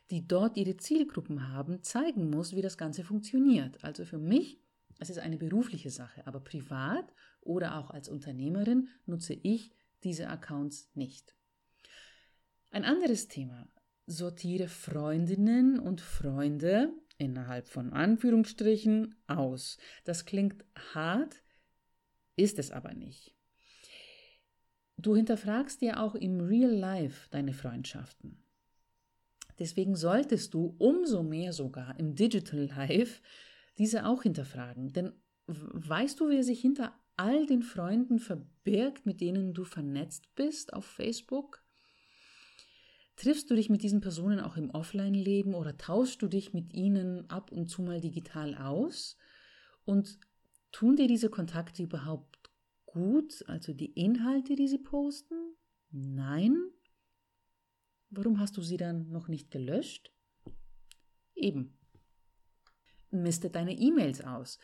die 0.09 0.25
dort 0.25 0.55
ihre 0.55 0.77
Zielgruppen 0.77 1.49
haben, 1.49 1.83
zeigen 1.83 2.29
muss, 2.29 2.55
wie 2.55 2.61
das 2.61 2.77
Ganze 2.77 3.03
funktioniert. 3.03 3.83
Also 3.83 4.05
für 4.05 4.17
mich, 4.17 4.61
es 4.99 5.09
ist 5.09 5.19
eine 5.19 5.35
berufliche 5.35 5.89
Sache, 5.89 6.25
aber 6.25 6.39
privat 6.39 7.13
oder 7.41 7.77
auch 7.77 7.91
als 7.91 8.07
Unternehmerin 8.07 8.87
nutze 9.05 9.33
ich 9.33 9.73
diese 10.05 10.29
Accounts 10.29 10.89
nicht. 10.93 11.35
Ein 12.71 12.85
anderes 12.85 13.27
Thema. 13.27 13.67
Sortiere 14.05 14.69
Freundinnen 14.69 15.79
und 15.79 15.99
Freunde 15.99 16.93
innerhalb 17.17 17.67
von 17.67 17.91
Anführungsstrichen 17.91 19.15
aus. 19.27 19.77
Das 20.05 20.23
klingt 20.23 20.63
hart, 20.93 21.43
ist 22.37 22.57
es 22.57 22.71
aber 22.71 22.93
nicht. 22.93 23.36
Du 24.97 25.15
hinterfragst 25.15 25.81
dir 25.81 25.99
auch 25.99 26.15
im 26.15 26.39
Real 26.41 26.71
Life 26.71 27.27
deine 27.29 27.53
Freundschaften. 27.53 28.43
Deswegen 29.59 29.95
solltest 29.95 30.53
du 30.53 30.75
umso 30.79 31.23
mehr 31.23 31.53
sogar 31.53 31.99
im 31.99 32.15
Digital 32.15 32.65
Life 32.65 33.21
diese 33.77 34.07
auch 34.07 34.23
hinterfragen. 34.23 34.93
Denn 34.93 35.13
weißt 35.45 36.19
du, 36.19 36.29
wer 36.29 36.43
sich 36.43 36.61
hinter 36.61 36.93
all 37.15 37.45
den 37.45 37.61
Freunden 37.61 38.19
verbirgt, 38.19 39.05
mit 39.05 39.21
denen 39.21 39.53
du 39.53 39.65
vernetzt 39.65 40.33
bist 40.35 40.73
auf 40.73 40.85
Facebook? 40.85 41.63
Triffst 43.15 43.49
du 43.49 43.55
dich 43.55 43.69
mit 43.69 43.83
diesen 43.83 44.01
Personen 44.01 44.39
auch 44.39 44.57
im 44.57 44.69
Offline-Leben 44.71 45.53
oder 45.53 45.77
tauschst 45.77 46.21
du 46.21 46.27
dich 46.27 46.53
mit 46.53 46.73
ihnen 46.73 47.29
ab 47.29 47.51
und 47.51 47.67
zu 47.67 47.81
mal 47.81 48.01
digital 48.01 48.55
aus? 48.55 49.17
Und 49.85 50.19
Tun 50.71 50.95
dir 50.95 51.07
diese 51.07 51.29
Kontakte 51.29 51.81
überhaupt 51.81 52.36
gut, 52.97 53.47
also 53.47 53.73
die 53.73 53.91
Inhalte, 53.91 54.55
die 54.55 54.67
sie 54.67 54.79
posten? 54.79 55.55
Nein? 55.91 56.57
Warum 58.09 58.39
hast 58.39 58.57
du 58.57 58.61
sie 58.61 58.77
dann 58.77 59.09
noch 59.11 59.27
nicht 59.27 59.51
gelöscht? 59.51 60.11
Eben. 61.35 61.77
Miste 63.11 63.49
deine 63.49 63.77
E-Mails 63.77 64.21
aus. 64.21 64.57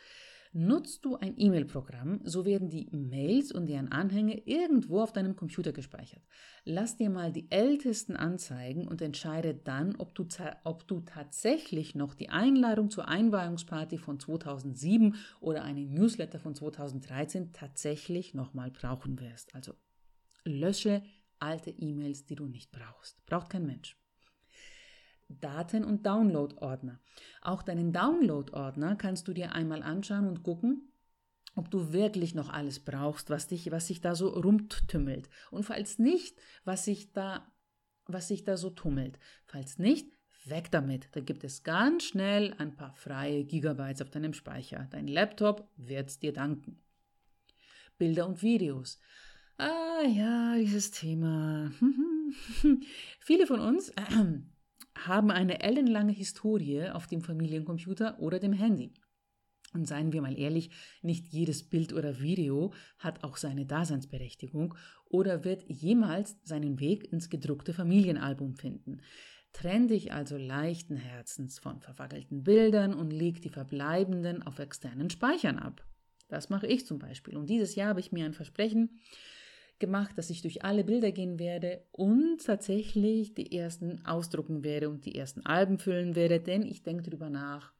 Nutzt 0.55 1.03
du 1.03 1.15
ein 1.15 1.33
E-Mail-Programm, 1.35 2.19
so 2.25 2.45
werden 2.45 2.69
die 2.69 2.87
Mails 2.91 3.51
und 3.51 3.65
deren 3.65 3.91
Anhänge 3.91 4.39
irgendwo 4.45 5.01
auf 5.01 5.11
deinem 5.11 5.35
Computer 5.35 5.71
gespeichert. 5.73 6.21
Lass 6.63 6.95
dir 6.95 7.09
mal 7.09 7.31
die 7.31 7.49
ältesten 7.49 8.15
anzeigen 8.15 8.87
und 8.87 9.01
entscheide 9.01 9.55
dann, 9.55 9.95
ob 9.95 10.13
du, 10.13 10.27
ob 10.63 10.87
du 10.87 11.01
tatsächlich 11.01 11.95
noch 11.95 12.13
die 12.13 12.29
Einladung 12.29 12.91
zur 12.91 13.07
Einweihungsparty 13.07 13.97
von 13.97 14.19
2007 14.19 15.15
oder 15.39 15.63
einen 15.63 15.91
Newsletter 15.91 16.37
von 16.37 16.53
2013 16.53 17.51
tatsächlich 17.51 18.35
nochmal 18.35 18.69
brauchen 18.69 19.19
wirst. 19.19 19.55
Also 19.55 19.73
lösche 20.45 21.01
alte 21.39 21.71
E-Mails, 21.71 22.25
die 22.25 22.35
du 22.35 22.45
nicht 22.45 22.71
brauchst. 22.71 23.25
Braucht 23.25 23.49
kein 23.49 23.65
Mensch. 23.65 23.97
Daten- 25.29 25.83
und 25.83 26.05
Download-Ordner. 26.05 26.99
Auch 27.41 27.63
deinen 27.63 27.93
Download-Ordner 27.93 28.95
kannst 28.95 29.27
du 29.27 29.33
dir 29.33 29.53
einmal 29.53 29.83
anschauen 29.83 30.27
und 30.27 30.43
gucken, 30.43 30.93
ob 31.55 31.69
du 31.69 31.93
wirklich 31.93 32.33
noch 32.36 32.49
alles 32.49 32.79
brauchst, 32.79 33.29
was 33.29 33.47
dich, 33.47 33.71
was 33.71 33.88
sich 33.88 34.01
da 34.01 34.15
so 34.15 34.29
rumtümmelt. 34.29 35.29
Und 35.51 35.63
falls 35.63 35.99
nicht, 35.99 36.39
was 36.65 36.86
sich 36.86 37.12
da, 37.13 37.51
was 38.05 38.27
sich 38.27 38.43
da 38.43 38.57
so 38.57 38.69
tummelt. 38.69 39.19
Falls 39.45 39.77
nicht, 39.77 40.07
weg 40.45 40.71
damit. 40.71 41.09
Da 41.12 41.21
gibt 41.21 41.43
es 41.43 41.63
ganz 41.63 42.03
schnell 42.03 42.53
ein 42.57 42.75
paar 42.75 42.93
freie 42.95 43.43
Gigabytes 43.43 44.01
auf 44.01 44.09
deinem 44.09 44.33
Speicher. 44.33 44.88
Dein 44.89 45.07
Laptop 45.07 45.69
wird's 45.77 46.19
dir 46.19 46.33
danken. 46.33 46.81
Bilder 47.97 48.27
und 48.27 48.41
Videos. 48.41 48.99
Ah 49.57 50.03
ja, 50.07 50.55
dieses 50.57 50.91
Thema. 50.91 51.71
Viele 53.19 53.45
von 53.45 53.59
uns 53.59 53.89
äh, 53.89 54.03
haben 54.95 55.32
eine 55.32 55.62
ellenlange 55.62 56.13
Historie 56.13 56.89
auf 56.89 57.08
dem 57.08 57.21
Familiencomputer 57.21 58.19
oder 58.19 58.39
dem 58.39 58.53
Handy. 58.53 58.93
Und 59.73 59.88
seien 59.88 60.13
wir 60.13 60.21
mal 60.21 60.38
ehrlich, 60.38 60.69
nicht 61.01 61.27
jedes 61.27 61.67
Bild 61.67 61.93
oder 61.93 62.19
Video 62.19 62.73
hat 62.99 63.23
auch 63.23 63.38
seine 63.38 63.65
Daseinsberechtigung 63.65 64.75
oder 65.06 65.43
wird 65.43 65.63
jemals 65.67 66.38
seinen 66.43 66.79
Weg 66.79 67.12
ins 67.12 67.29
gedruckte 67.29 67.73
Familienalbum 67.73 68.56
finden. 68.56 69.01
Trenn 69.51 69.88
dich 69.88 70.13
also 70.13 70.38
leichten 70.38 70.95
Herzens 70.95 71.60
von 71.60 71.79
verwackelten 71.79 72.43
Bildern 72.43 72.93
und 72.93 73.12
leg 73.12 73.41
die 73.41 73.49
verbleibenden 73.49 74.43
auf 74.43 74.60
externen 74.60 75.10
Speichern 75.10 75.60
ab. 75.60 75.86
Das 76.27 76.49
mache 76.49 76.67
ich 76.67 76.86
zum 76.86 76.99
Beispiel. 76.99 77.38
Und 77.38 77.49
dieses 77.49 77.75
Jahr 77.75 77.89
habe 77.89 77.99
ich 77.99 78.12
mir 78.12 78.25
ein 78.25 78.34
Versprechen 78.34 78.99
gemacht, 79.79 80.17
dass 80.17 80.29
ich 80.29 80.41
durch 80.41 80.63
alle 80.63 80.83
Bilder 80.83 81.12
gehen 81.12 81.39
werde 81.39 81.83
und 81.91 82.45
tatsächlich 82.45 83.33
die 83.33 83.55
ersten 83.55 84.05
ausdrucken 84.05 84.63
werde 84.63 84.89
und 84.89 85.05
die 85.05 85.15
ersten 85.15 85.45
Alben 85.45 85.77
füllen 85.77 86.15
werde, 86.15 86.39
denn 86.39 86.63
ich 86.63 86.83
denke 86.83 87.03
darüber 87.03 87.29
nach, 87.29 87.73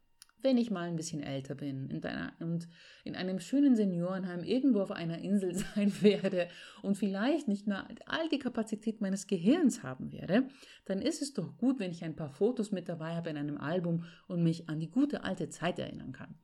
wenn 0.44 0.58
ich 0.58 0.70
mal 0.70 0.90
ein 0.90 0.98
bisschen 0.98 1.24
älter 1.24 1.56
bin 1.56 1.90
in 1.90 2.02
deiner, 2.02 2.34
und 2.40 2.68
in 3.04 3.16
einem 3.16 3.40
schönen 3.40 3.76
Seniorenheim 3.76 4.44
irgendwo 4.44 4.82
auf 4.82 4.92
einer 4.92 5.20
Insel 5.20 5.56
sein 5.76 5.92
werde 6.02 6.48
und 6.82 6.98
vielleicht 6.98 7.48
nicht 7.48 7.66
mehr 7.66 7.88
all 8.06 8.30
die 8.30 8.40
Kapazität 8.40 9.02
meines 9.02 9.26
Gehirns 9.26 9.84
haben 9.84 10.12
werde, 10.12 10.48
dann 10.86 11.02
ist 11.02 11.22
es 11.22 11.34
doch 11.34 11.58
gut, 11.58 11.80
wenn 11.80 11.92
ich 11.92 12.04
ein 12.04 12.16
paar 12.16 12.30
Fotos 12.30 12.72
mit 12.72 12.90
dabei 12.90 13.16
habe 13.16 13.30
in 13.30 13.38
einem 13.38 13.58
Album 13.58 14.04
und 14.28 14.44
mich 14.44 14.70
an 14.70 14.80
die 14.80 14.92
gute 14.92 15.24
alte 15.24 15.50
Zeit 15.50 15.80
erinnern 15.80 16.12
kann. 16.12 16.36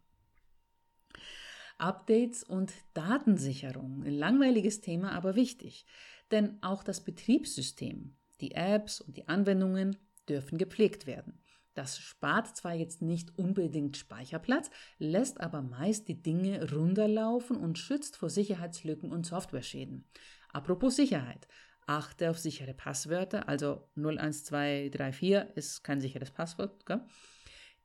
Updates 1.79 2.43
und 2.43 2.73
Datensicherung. 2.93 4.03
Ein 4.03 4.13
langweiliges 4.13 4.81
Thema, 4.81 5.11
aber 5.13 5.35
wichtig. 5.35 5.85
Denn 6.31 6.61
auch 6.61 6.83
das 6.83 7.03
Betriebssystem, 7.03 8.15
die 8.41 8.51
Apps 8.51 9.01
und 9.01 9.17
die 9.17 9.27
Anwendungen 9.27 9.97
dürfen 10.27 10.57
gepflegt 10.57 11.07
werden. 11.07 11.41
Das 11.73 11.97
spart 11.97 12.57
zwar 12.57 12.73
jetzt 12.73 13.01
nicht 13.01 13.37
unbedingt 13.37 13.95
Speicherplatz, 13.95 14.69
lässt 14.97 15.39
aber 15.39 15.61
meist 15.61 16.07
die 16.07 16.21
Dinge 16.21 16.71
runterlaufen 16.71 17.55
und 17.55 17.79
schützt 17.79 18.17
vor 18.17 18.29
Sicherheitslücken 18.29 19.11
und 19.11 19.25
Softwareschäden. 19.25 20.05
Apropos 20.51 20.95
Sicherheit. 20.95 21.47
Achte 21.85 22.29
auf 22.29 22.37
sichere 22.37 22.73
Passwörter, 22.73 23.47
also 23.49 23.89
01234 23.95 25.55
ist 25.55 25.83
kein 25.83 25.99
sicheres 25.99 26.29
Passwort. 26.31 26.85
Gell? 26.85 27.01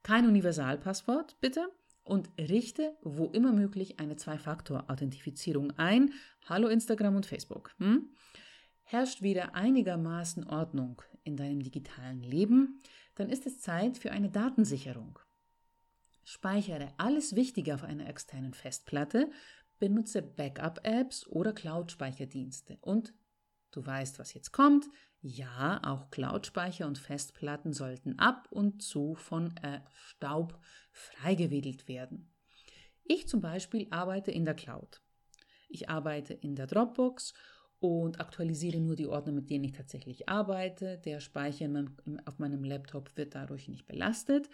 Kein 0.03 0.27
Universalpasswort, 0.27 1.41
bitte 1.41 1.71
und 2.05 2.31
richte, 2.39 2.97
wo 3.03 3.27
immer 3.27 3.53
möglich, 3.53 3.99
eine 3.99 4.17
Zwei-Faktor-Authentifizierung 4.17 5.73
ein. 5.79 6.13
Hallo 6.49 6.69
Instagram 6.69 7.17
und 7.17 7.27
Facebook. 7.27 7.75
Hm? 7.79 8.11
Herrscht 8.83 9.23
wieder 9.23 9.55
einigermaßen 9.55 10.45
Ordnung 10.45 11.03
in 11.25 11.37
deinem 11.37 11.61
digitalen 11.61 12.23
Leben, 12.23 12.81
dann 13.15 13.31
ist 13.31 13.47
es 13.47 13.61
Zeit 13.61 13.97
für 13.97 14.11
eine 14.11 14.31
Datensicherung. 14.31 15.19
Speichere 16.23 16.93
alles 16.99 17.35
Wichtige 17.35 17.75
auf 17.75 17.83
einer 17.83 18.09
externen 18.09 18.55
Festplatte, 18.55 19.31
benutze 19.79 20.23
Backup-Apps 20.23 21.27
oder 21.27 21.53
Cloud-Speicherdienste 21.53 22.79
und 22.81 23.15
Du 23.75 23.85
weißt, 23.85 24.21
was 24.21 24.35
jetzt 24.35 24.53
kommt. 24.53 24.87
Ja, 25.27 25.81
auch 25.83 26.11
Cloud-Speicher 26.11 26.87
und 26.87 26.99
Festplatten 26.99 27.73
sollten 27.73 28.19
ab 28.19 28.47
und 28.51 28.83
zu 28.83 29.15
von 29.15 29.57
äh, 29.57 29.81
Staub 29.95 30.61
freigewedelt 30.93 31.89
werden. 31.89 32.31
Ich 33.05 33.27
zum 33.27 33.41
Beispiel 33.41 33.87
arbeite 33.89 34.31
in 34.31 34.45
der 34.45 34.53
Cloud. 34.53 35.01
Ich 35.71 35.89
arbeite 35.89 36.35
in 36.35 36.57
der 36.57 36.67
Dropbox 36.67 37.33
und 37.81 38.21
aktualisiere 38.21 38.81
nur 38.81 38.97
die 38.97 39.07
Ordner, 39.07 39.33
mit 39.33 39.49
denen 39.49 39.65
ich 39.65 39.73
tatsächlich 39.73 40.29
arbeite. 40.29 40.99
Der 40.99 41.21
Speicher 41.21 41.71
auf 42.27 42.39
meinem 42.39 42.63
Laptop 42.63 43.17
wird 43.17 43.35
dadurch 43.35 43.67
nicht 43.67 43.87
belastet. 43.87 44.51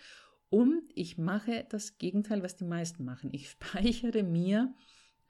Und 0.50 0.84
ich 0.94 1.18
mache 1.18 1.66
das 1.68 1.98
Gegenteil, 1.98 2.44
was 2.44 2.54
die 2.54 2.64
meisten 2.64 3.04
machen. 3.04 3.30
Ich 3.32 3.50
speichere 3.50 4.22
mir 4.22 4.72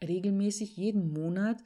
regelmäßig 0.03 0.77
jeden 0.77 1.15
Monat 1.15 1.65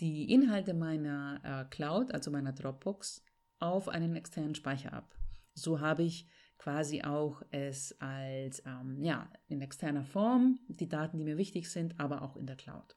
die 0.00 0.32
Inhalte 0.32 0.74
meiner 0.74 1.40
äh, 1.42 1.74
Cloud, 1.74 2.12
also 2.12 2.30
meiner 2.30 2.52
Dropbox, 2.52 3.22
auf 3.58 3.88
einen 3.88 4.16
externen 4.16 4.54
Speicher 4.54 4.92
ab. 4.92 5.14
So 5.54 5.80
habe 5.80 6.02
ich 6.02 6.28
quasi 6.58 7.02
auch 7.02 7.42
es 7.50 7.98
als 8.00 8.62
ähm, 8.66 9.02
ja, 9.02 9.30
in 9.48 9.60
externer 9.60 10.04
Form, 10.04 10.58
die 10.68 10.88
Daten, 10.88 11.18
die 11.18 11.24
mir 11.24 11.38
wichtig 11.38 11.70
sind, 11.70 11.98
aber 11.98 12.22
auch 12.22 12.36
in 12.36 12.46
der 12.46 12.56
Cloud. 12.56 12.96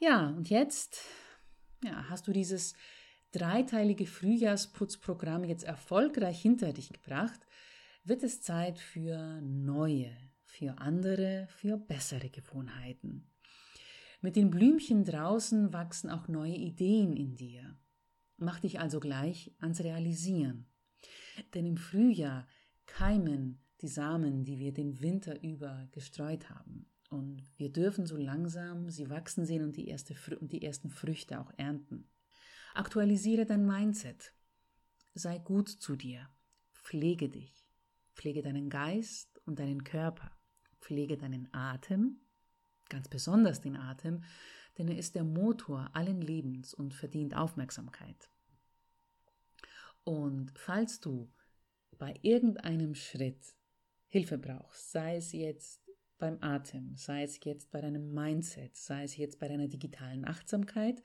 Ja, 0.00 0.28
und 0.28 0.50
jetzt 0.50 1.00
ja, 1.84 2.08
hast 2.08 2.26
du 2.26 2.32
dieses 2.32 2.74
dreiteilige 3.32 4.06
Frühjahrsputzprogramm 4.06 5.44
jetzt 5.44 5.64
erfolgreich 5.64 6.40
hinter 6.40 6.72
dich 6.72 6.92
gebracht, 6.92 7.46
wird 8.04 8.22
es 8.22 8.42
Zeit 8.42 8.78
für 8.78 9.40
neue, 9.42 10.10
für 10.44 10.78
andere, 10.78 11.46
für 11.48 11.76
bessere 11.76 12.30
Gewohnheiten. 12.30 13.31
Mit 14.24 14.36
den 14.36 14.50
Blümchen 14.50 15.04
draußen 15.04 15.72
wachsen 15.72 16.08
auch 16.08 16.28
neue 16.28 16.54
Ideen 16.54 17.12
in 17.12 17.34
dir. 17.34 17.76
Mach 18.36 18.60
dich 18.60 18.78
also 18.78 19.00
gleich 19.00 19.52
ans 19.58 19.80
Realisieren. 19.80 20.68
Denn 21.54 21.66
im 21.66 21.76
Frühjahr 21.76 22.46
keimen 22.86 23.60
die 23.80 23.88
Samen, 23.88 24.44
die 24.44 24.60
wir 24.60 24.72
den 24.72 25.00
Winter 25.00 25.42
über 25.42 25.88
gestreut 25.90 26.50
haben. 26.50 26.86
Und 27.10 27.42
wir 27.56 27.72
dürfen 27.72 28.06
so 28.06 28.16
langsam 28.16 28.90
sie 28.90 29.10
wachsen 29.10 29.44
sehen 29.44 29.64
und 29.64 29.76
die, 29.76 29.88
erste, 29.88 30.14
und 30.38 30.52
die 30.52 30.62
ersten 30.62 30.90
Früchte 30.90 31.40
auch 31.40 31.50
ernten. 31.56 32.08
Aktualisiere 32.74 33.44
dein 33.44 33.66
Mindset. 33.66 34.32
Sei 35.14 35.38
gut 35.38 35.68
zu 35.68 35.96
dir. 35.96 36.28
Pflege 36.70 37.28
dich. 37.28 37.66
Pflege 38.14 38.40
deinen 38.40 38.70
Geist 38.70 39.42
und 39.46 39.58
deinen 39.58 39.82
Körper. 39.82 40.30
Pflege 40.78 41.16
deinen 41.16 41.52
Atem, 41.52 42.20
ganz 42.92 43.08
besonders 43.08 43.60
den 43.60 43.76
Atem, 43.76 44.22
denn 44.78 44.88
er 44.88 44.98
ist 44.98 45.14
der 45.14 45.24
Motor 45.24 45.90
allen 45.94 46.20
Lebens 46.20 46.72
und 46.72 46.94
verdient 46.94 47.34
Aufmerksamkeit. 47.34 48.30
Und 50.04 50.52
falls 50.56 51.00
du 51.00 51.32
bei 51.98 52.14
irgendeinem 52.22 52.94
Schritt 52.94 53.56
Hilfe 54.06 54.38
brauchst, 54.38 54.92
sei 54.92 55.16
es 55.16 55.32
jetzt 55.32 55.80
beim 56.18 56.38
Atem, 56.40 56.96
sei 56.96 57.22
es 57.22 57.42
jetzt 57.42 57.70
bei 57.70 57.80
deinem 57.80 58.12
Mindset, 58.12 58.76
sei 58.76 59.04
es 59.04 59.16
jetzt 59.16 59.38
bei 59.38 59.48
deiner 59.48 59.68
digitalen 59.68 60.24
Achtsamkeit, 60.24 61.02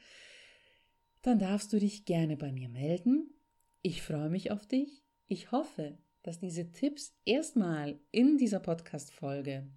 dann 1.22 1.40
darfst 1.40 1.74
du 1.74 1.80
dich 1.80 2.06
gerne 2.06 2.38
bei 2.38 2.52
mir 2.52 2.70
melden. 2.70 3.34
Ich 3.82 4.02
freue 4.02 4.30
mich 4.30 4.52
auf 4.52 4.66
dich. 4.66 5.04
Ich 5.28 5.52
hoffe, 5.52 5.98
dass 6.24 6.40
diese 6.40 6.72
Tipps 6.72 7.16
erstmal 7.26 8.00
in 8.12 8.38
dieser 8.38 8.60
Podcast-Folge 8.60 9.68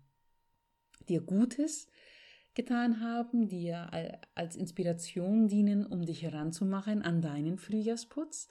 dir 1.11 1.21
Gutes 1.21 1.89
getan 2.55 3.01
haben, 3.01 3.49
dir 3.49 3.91
als 4.35 4.57
Inspiration 4.57 5.49
dienen, 5.49 5.87
um 5.87 6.05
dich 6.05 6.23
heranzumachen 6.23 7.03
an 7.03 7.21
deinen 7.21 7.59
Frühjahrsputz. 7.59 8.49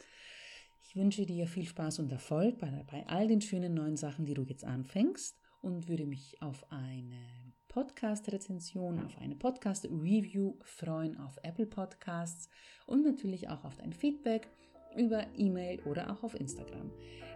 Ich 0.83 0.95
wünsche 0.95 1.25
dir 1.25 1.47
viel 1.47 1.65
Spaß 1.65 1.99
und 1.99 2.11
Erfolg 2.11 2.57
bei, 2.57 2.83
bei 2.89 3.05
all 3.07 3.27
den 3.27 3.41
schönen 3.41 3.73
neuen 3.73 3.97
Sachen, 3.97 4.25
die 4.25 4.33
du 4.33 4.43
jetzt 4.43 4.63
anfängst 4.63 5.37
und 5.61 5.87
würde 5.87 6.05
mich 6.05 6.41
auf 6.41 6.65
eine 6.71 7.53
Podcast-Rezension, 7.67 9.05
auf 9.05 9.17
eine 9.19 9.35
Podcast-Review 9.35 10.55
freuen 10.63 11.17
auf 11.17 11.37
Apple 11.43 11.67
Podcasts 11.67 12.49
und 12.87 13.03
natürlich 13.03 13.49
auch 13.49 13.63
auf 13.63 13.75
dein 13.77 13.93
Feedback 13.93 14.49
über 14.97 15.27
E-Mail 15.35 15.79
oder 15.81 16.11
auch 16.11 16.23
auf 16.23 16.33
Instagram. 16.33 16.91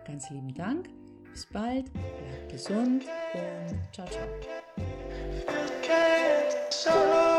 Ganz 0.06 0.30
lieben 0.32 0.54
Dank, 0.56 0.90
bis 1.32 1.46
bald, 1.46 1.92
bleib 1.94 2.50
gesund 2.50 3.04
und 3.36 3.94
ciao, 3.94 4.08
ciao. 4.08 5.03
so 6.70 7.33